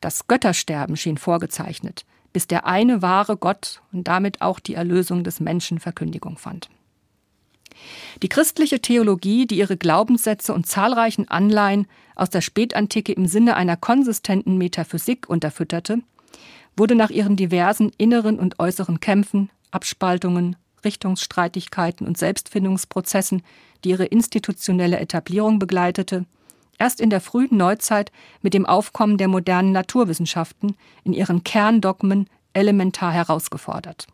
Das 0.00 0.26
Göttersterben 0.26 0.96
schien 0.96 1.18
vorgezeichnet, 1.18 2.04
bis 2.32 2.46
der 2.46 2.66
eine 2.66 3.02
wahre 3.02 3.36
Gott 3.36 3.82
und 3.92 4.08
damit 4.08 4.40
auch 4.40 4.58
die 4.58 4.74
Erlösung 4.74 5.22
des 5.24 5.40
Menschen 5.40 5.78
Verkündigung 5.78 6.38
fand. 6.38 6.68
Die 8.22 8.28
christliche 8.28 8.80
Theologie, 8.80 9.46
die 9.46 9.58
ihre 9.58 9.76
Glaubenssätze 9.76 10.52
und 10.52 10.66
zahlreichen 10.66 11.28
Anleihen 11.28 11.86
aus 12.14 12.30
der 12.30 12.40
Spätantike 12.40 13.12
im 13.12 13.26
Sinne 13.26 13.56
einer 13.56 13.76
konsistenten 13.76 14.58
Metaphysik 14.58 15.28
unterfütterte, 15.28 16.00
wurde 16.76 16.94
nach 16.94 17.10
ihren 17.10 17.36
diversen 17.36 17.90
inneren 17.98 18.38
und 18.38 18.58
äußeren 18.58 19.00
Kämpfen, 19.00 19.50
Abspaltungen, 19.70 20.56
Richtungsstreitigkeiten 20.84 22.06
und 22.06 22.18
Selbstfindungsprozessen, 22.18 23.42
die 23.84 23.90
ihre 23.90 24.04
institutionelle 24.06 24.98
Etablierung 24.98 25.58
begleitete, 25.58 26.24
erst 26.78 27.00
in 27.00 27.10
der 27.10 27.20
frühen 27.20 27.56
Neuzeit 27.56 28.10
mit 28.40 28.54
dem 28.54 28.66
Aufkommen 28.66 29.18
der 29.18 29.28
modernen 29.28 29.72
Naturwissenschaften 29.72 30.76
in 31.04 31.12
ihren 31.12 31.44
Kerndogmen 31.44 32.28
elementar 32.54 33.12
herausgefordert. 33.12 34.06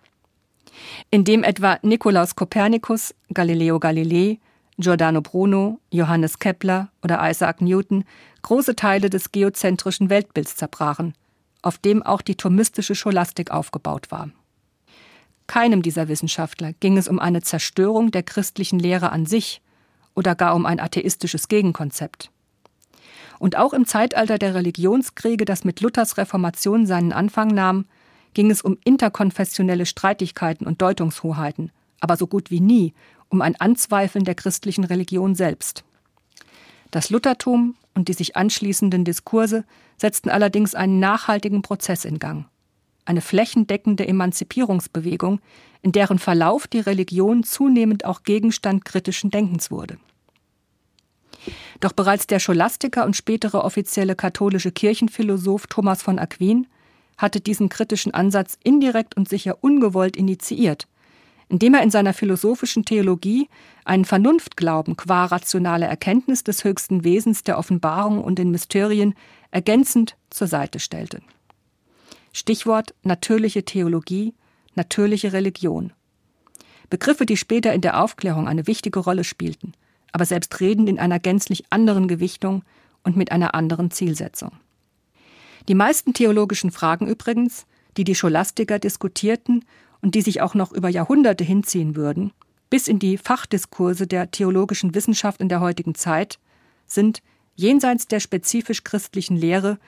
Indem 1.11 1.42
etwa 1.42 1.79
Nikolaus 1.83 2.37
Kopernikus, 2.37 3.14
Galileo 3.33 3.81
Galilei, 3.81 4.38
Giordano 4.79 5.21
Bruno, 5.23 5.81
Johannes 5.90 6.38
Kepler 6.38 6.90
oder 7.03 7.29
Isaac 7.29 7.61
Newton 7.61 8.05
große 8.42 8.77
Teile 8.77 9.11
des 9.11 9.33
geozentrischen 9.33 10.09
Weltbilds 10.09 10.55
zerbrachen, 10.55 11.14
auf 11.68 11.78
dem 11.78 12.02
auch 12.02 12.22
die 12.22 12.35
thomistische 12.35 12.94
Scholastik 12.96 13.52
aufgebaut 13.52 14.11
war. 14.11 14.31
Keinem 15.46 15.83
dieser 15.83 16.09
Wissenschaftler 16.09 16.72
ging 16.72 16.96
es 16.96 17.09
um 17.09 17.18
eine 17.18 17.42
Zerstörung 17.42 18.11
der 18.11 18.22
christlichen 18.22 18.78
Lehre 18.78 19.12
an 19.12 19.26
sich 19.26 19.62
oder 20.14 20.35
gar 20.35 20.54
um 20.57 20.66
ein 20.66 20.81
atheistisches 20.81 21.48
Gegenkonzept. 21.48 22.31
Und 23.38 23.57
auch 23.57 23.72
im 23.72 23.87
Zeitalter 23.87 24.38
der 24.38 24.54
Religionskriege, 24.54 25.44
das 25.44 25.64
mit 25.64 25.81
Luthers 25.81 26.16
Reformation 26.16 26.87
seinen 26.87 27.12
Anfang 27.12 27.48
nahm, 27.48 27.87
ging 28.35 28.50
es 28.50 28.62
um 28.62 28.78
interkonfessionelle 28.85 29.87
Streitigkeiten 29.87 30.66
und 30.66 30.83
Deutungshoheiten, 30.83 31.70
aber 32.00 32.16
so 32.16 32.26
gut 32.26 32.50
wie 32.50 32.61
nie 32.61 32.94
um 33.31 33.42
ein 33.42 33.57
Anzweifeln 33.61 34.24
der 34.24 34.35
christlichen 34.35 34.85
Religion 34.85 35.35
selbst. 35.35 35.85
Das 36.90 37.11
Luthertum 37.11 37.76
und 37.98 38.08
die 38.08 38.14
sich 38.14 38.37
anschließenden 38.37 39.04
Diskurse 39.04 39.64
setzten 39.98 40.30
allerdings 40.30 40.74
einen 40.74 41.00
nachhaltigen 41.00 41.61
Prozess 41.61 42.06
in 42.06 42.18
Gang 42.18 42.46
eine 43.08 43.22
flächendeckende 43.22 44.06
Emanzipierungsbewegung, 44.06 45.40
in 45.80 45.92
deren 45.92 46.18
Verlauf 46.18 46.66
die 46.66 46.80
Religion 46.80 47.42
zunehmend 47.42 48.04
auch 48.04 48.22
Gegenstand 48.22 48.84
kritischen 48.84 49.30
Denkens 49.30 49.70
wurde. 49.70 49.98
Doch 51.80 51.92
bereits 51.92 52.26
der 52.26 52.38
Scholastiker 52.38 53.06
und 53.06 53.16
spätere 53.16 53.64
offizielle 53.64 54.14
katholische 54.14 54.72
Kirchenphilosoph 54.72 55.68
Thomas 55.68 56.02
von 56.02 56.18
Aquin 56.18 56.66
hatte 57.16 57.40
diesen 57.40 57.70
kritischen 57.70 58.12
Ansatz 58.12 58.58
indirekt 58.62 59.16
und 59.16 59.28
sicher 59.28 59.56
ungewollt 59.62 60.16
initiiert, 60.16 60.87
indem 61.48 61.74
er 61.74 61.82
in 61.82 61.90
seiner 61.90 62.12
philosophischen 62.12 62.84
Theologie 62.84 63.48
einen 63.84 64.04
Vernunftglauben 64.04 64.96
qua 64.96 65.26
rationale 65.26 65.87
Erkenntnis 65.87 66.44
des 66.44 66.64
höchsten 66.64 67.04
Wesens 67.04 67.42
der 67.42 67.58
Offenbarung 67.58 68.22
und 68.22 68.38
den 68.38 68.50
Mysterien 68.50 69.14
ergänzend 69.50 70.16
zur 70.30 70.46
Seite 70.46 70.78
stellte. 70.78 71.22
Stichwort 72.32 72.94
natürliche 73.02 73.64
Theologie, 73.64 74.34
natürliche 74.74 75.32
Religion. 75.32 75.92
Begriffe, 76.90 77.26
die 77.26 77.37
später 77.37 77.72
in 77.72 77.80
der 77.80 78.02
Aufklärung 78.02 78.46
eine 78.46 78.66
wichtige 78.66 79.00
Rolle 79.00 79.24
spielten, 79.24 79.72
aber 80.12 80.24
selbstredend 80.24 80.88
in 80.88 80.98
einer 80.98 81.18
gänzlich 81.18 81.64
anderen 81.70 82.08
Gewichtung 82.08 82.62
und 83.04 83.16
mit 83.16 83.32
einer 83.32 83.54
anderen 83.54 83.90
Zielsetzung. 83.90 84.52
Die 85.68 85.74
meisten 85.74 86.14
theologischen 86.14 86.70
Fragen 86.70 87.06
übrigens, 87.06 87.66
die 87.96 88.04
die 88.04 88.14
Scholastiker 88.14 88.78
diskutierten 88.78 89.64
und 90.02 90.14
die 90.14 90.22
sich 90.22 90.40
auch 90.40 90.54
noch 90.54 90.72
über 90.72 90.88
Jahrhunderte 90.88 91.44
hinziehen 91.44 91.96
würden, 91.96 92.32
bis 92.70 92.88
in 92.88 92.98
die 92.98 93.18
Fachdiskurse 93.18 94.06
der 94.06 94.30
theologischen 94.30 94.94
Wissenschaft 94.94 95.40
in 95.40 95.48
der 95.48 95.61
heutigen 95.61 95.94
Zeit, 95.94 96.38
sind 96.87 97.22
jenseits 97.56 98.06
der 98.06 98.20
spezifisch 98.20 98.84
christlichen 98.84 99.37
Lehre 99.37 99.78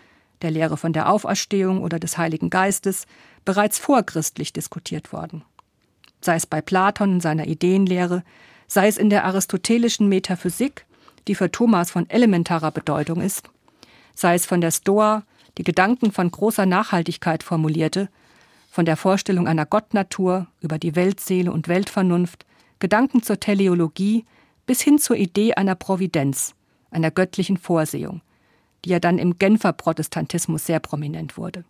der 0.42 0.50
Lehre 0.50 0.76
von 0.76 0.92
der 0.92 1.10
Auferstehung 1.10 1.82
oder 1.82 1.98
des 1.98 2.18
Heiligen 2.18 2.50
Geistes, 2.50 3.06
bereits 3.44 3.78
vorchristlich 3.78 4.52
diskutiert 4.52 5.12
worden. 5.12 5.44
Sei 6.20 6.36
es 6.36 6.46
bei 6.46 6.60
Platon 6.60 7.14
in 7.14 7.20
seiner 7.20 7.46
Ideenlehre, 7.46 8.22
sei 8.66 8.88
es 8.88 8.98
in 8.98 9.10
der 9.10 9.24
aristotelischen 9.24 10.08
Metaphysik, 10.08 10.86
die 11.28 11.34
für 11.34 11.50
Thomas 11.50 11.90
von 11.90 12.08
elementarer 12.08 12.70
Bedeutung 12.70 13.20
ist, 13.20 13.50
sei 14.14 14.34
es 14.34 14.46
von 14.46 14.60
der 14.60 14.70
Stoa, 14.70 15.24
die 15.58 15.64
Gedanken 15.64 16.12
von 16.12 16.30
großer 16.30 16.66
Nachhaltigkeit 16.66 17.42
formulierte, 17.42 18.08
von 18.70 18.84
der 18.84 18.96
Vorstellung 18.96 19.48
einer 19.48 19.66
Gottnatur 19.66 20.46
über 20.60 20.78
die 20.78 20.94
Weltseele 20.94 21.52
und 21.52 21.66
Weltvernunft, 21.66 22.46
Gedanken 22.78 23.22
zur 23.22 23.40
Teleologie 23.40 24.24
bis 24.64 24.80
hin 24.80 24.98
zur 24.98 25.16
Idee 25.16 25.54
einer 25.54 25.74
Providenz, 25.74 26.54
einer 26.92 27.10
göttlichen 27.10 27.56
Vorsehung, 27.56 28.22
die 28.84 28.90
ja 28.90 29.00
dann 29.00 29.18
im 29.18 29.38
Genfer 29.38 29.72
Protestantismus 29.72 30.64
sehr 30.64 30.78
prominent 30.78 31.36
wurde. 31.36 31.64